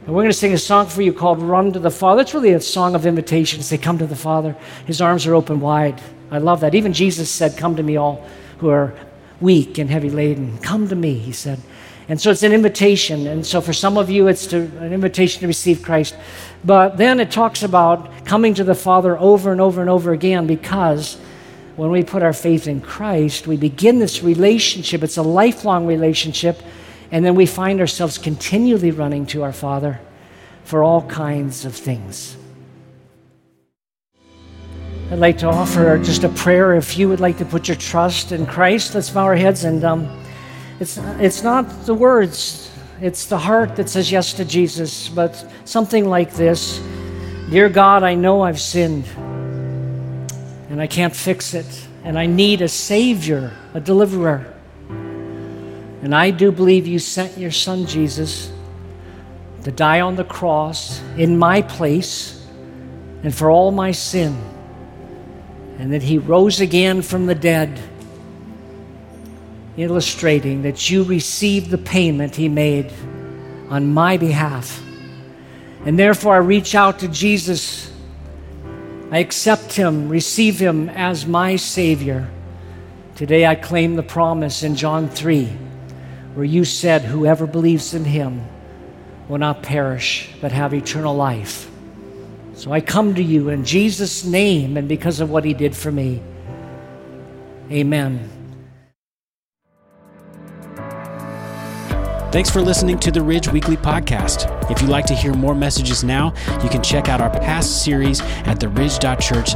And 0.06 0.16
we're 0.16 0.22
going 0.22 0.32
to 0.32 0.38
sing 0.38 0.54
a 0.54 0.58
song 0.58 0.88
for 0.88 1.02
you 1.02 1.12
called 1.12 1.42
Run 1.42 1.74
to 1.74 1.80
the 1.80 1.92
Father. 1.92 2.22
It's 2.22 2.34
really 2.34 2.54
a 2.54 2.62
song 2.62 2.96
of 2.96 3.06
invitation. 3.06 3.62
Say, 3.62 3.78
Come 3.78 3.98
to 3.98 4.08
the 4.08 4.16
Father. 4.16 4.56
His 4.86 5.02
arms 5.02 5.28
are 5.28 5.36
open 5.36 5.60
wide. 5.60 6.02
I 6.36 6.40
love 6.40 6.60
that. 6.60 6.76
Even 6.76 6.94
Jesus 6.94 7.30
said, 7.30 7.58
Come 7.58 7.76
to 7.78 7.84
me, 7.84 7.96
all 7.96 8.26
who 8.60 8.70
are 8.70 8.94
weak 9.42 9.78
and 9.78 9.90
heavy 9.90 10.10
laden. 10.10 10.58
Come 10.60 10.88
to 10.90 10.96
me, 10.96 11.16
he 11.16 11.32
said. 11.32 11.60
And 12.08 12.22
so 12.22 12.30
it's 12.30 12.44
an 12.44 12.54
invitation. 12.54 13.28
And 13.28 13.46
so 13.46 13.62
for 13.62 13.74
some 13.74 13.98
of 13.98 14.10
you, 14.10 14.28
it's 14.28 14.46
to, 14.48 14.58
an 14.58 14.94
invitation 14.94 15.42
to 15.42 15.48
receive 15.48 15.82
Christ. 15.82 16.16
But 16.64 16.98
then 16.98 17.20
it 17.20 17.32
talks 17.32 17.64
about 17.64 18.26
coming 18.26 18.54
to 18.56 18.64
the 18.64 18.76
Father 18.76 19.18
over 19.18 19.52
and 19.52 19.60
over 19.60 19.82
and 19.82 19.90
over 19.90 20.14
again 20.14 20.46
because 20.46 21.18
when 21.76 21.90
we 21.90 22.04
put 22.04 22.24
our 22.24 22.34
faith 22.34 22.68
in 22.68 22.80
Christ, 22.80 23.48
we 23.48 23.58
begin 23.58 24.00
this 24.00 24.24
relationship. 24.24 25.04
It's 25.04 25.18
a 25.18 25.24
lifelong 25.24 25.88
relationship. 25.88 26.62
And 27.12 27.26
then 27.26 27.36
we 27.36 27.46
find 27.46 27.80
ourselves 27.80 28.18
continually 28.18 28.92
running 28.92 29.26
to 29.28 29.44
our 29.44 29.54
Father 29.54 30.00
for 30.64 30.84
all 30.84 31.02
kinds 31.04 31.66
of 31.66 31.76
things. 31.76 32.38
I'd 35.12 35.20
like 35.20 35.38
to 35.38 35.48
offer 35.48 36.00
just 36.00 36.24
a 36.24 36.30
prayer 36.30 36.74
if 36.74 36.98
you 36.98 37.08
would 37.10 37.20
like 37.20 37.38
to 37.38 37.46
put 37.46 37.68
your 37.68 37.78
trust 37.78 38.32
in 38.32 38.48
Christ. 38.48 38.96
Let's 38.96 39.12
bow 39.12 39.26
our 39.26 39.36
heads 39.36 39.64
and 39.64 39.84
um, 39.84 40.24
it's, 40.80 40.98
it's 41.20 41.44
not 41.44 41.86
the 41.86 41.94
words, 41.94 42.72
it's 43.00 43.28
the 43.28 43.38
heart 43.38 43.76
that 43.76 43.88
says 43.88 44.12
yes 44.12 44.34
to 44.34 44.44
Jesus, 44.44 45.08
but 45.08 45.46
something 45.64 46.06
like 46.06 46.34
this 46.34 46.80
Dear 47.52 47.70
God, 47.70 48.02
I 48.02 48.16
know 48.16 48.42
I've 48.42 48.60
sinned 48.60 49.06
and 50.72 50.82
I 50.82 50.88
can't 50.88 51.16
fix 51.16 51.54
it, 51.54 51.88
and 52.04 52.18
I 52.18 52.26
need 52.26 52.64
a 52.64 52.68
Savior, 52.68 53.54
a 53.76 53.80
deliverer. 53.80 54.52
And 54.90 56.16
I 56.16 56.32
do 56.32 56.52
believe 56.52 56.88
you 56.88 56.98
sent 56.98 57.38
your 57.38 57.52
Son 57.52 57.86
Jesus 57.86 58.52
to 59.66 59.72
die 59.72 60.02
on 60.02 60.16
the 60.16 60.24
cross 60.24 61.00
in 61.16 61.38
my 61.38 61.62
place 61.62 62.44
and 63.22 63.34
for 63.34 63.52
all 63.52 63.70
my 63.70 63.92
sin 63.92 64.36
and 65.78 65.92
that 65.94 66.04
he 66.04 66.18
rose 66.18 66.62
again 66.62 67.02
from 67.02 67.26
the 67.26 67.36
dead, 67.36 67.80
illustrating 69.78 70.62
that 70.62 70.90
you 70.90 71.04
received 71.04 71.70
the 71.70 71.78
payment 71.78 72.36
he 72.36 72.48
made 72.48 72.92
on 73.70 73.94
my 73.94 74.18
behalf. 74.18 74.82
And 75.86 76.00
therefore, 76.00 76.36
I 76.36 76.40
reach 76.40 76.76
out 76.76 77.00
to 77.00 77.08
Jesus. 77.08 77.92
I 79.12 79.20
accept 79.20 79.74
him, 79.74 80.10
receive 80.10 80.60
him 80.60 80.90
as 80.90 81.28
my 81.28 81.58
Savior. 81.58 82.30
Today, 83.16 83.46
I 83.46 83.56
claim 83.56 83.96
the 83.96 84.04
promise 84.04 84.64
in 84.64 84.76
John 84.76 85.10
3, 85.10 85.46
where 86.34 86.46
you 86.46 86.66
said, 86.66 87.04
Whoever 87.04 87.46
believes 87.46 87.94
in 87.94 88.04
him 88.04 88.46
will 89.28 89.38
not 89.38 89.62
perish, 89.62 90.30
but 90.42 90.52
have 90.52 90.74
eternal 90.74 91.16
life. 91.16 91.70
So 92.56 92.72
I 92.72 92.80
come 92.80 93.14
to 93.16 93.22
you 93.22 93.50
in 93.50 93.66
Jesus' 93.66 94.24
name 94.24 94.78
and 94.78 94.88
because 94.88 95.20
of 95.20 95.30
what 95.30 95.44
he 95.44 95.54
did 95.54 95.76
for 95.76 95.92
me. 95.92 96.22
Amen. 97.70 98.30
Thanks 102.32 102.50
for 102.50 102.62
listening 102.62 103.00
to 103.00 103.12
the 103.12 103.22
Ridge 103.22 103.50
Weekly 103.50 103.78
Podcast. 103.78 104.52
If 104.70 104.82
you'd 104.82 104.90
like 104.90 105.06
to 105.06 105.14
hear 105.14 105.34
more 105.34 105.56
messages 105.56 106.04
now, 106.04 106.34
you 106.62 106.70
can 106.70 106.84
check 106.84 107.08
out 107.08 107.22
our 107.22 107.30
past 107.30 107.84
series 107.84 108.20
at 108.20 108.60
theridge.church 108.60 109.54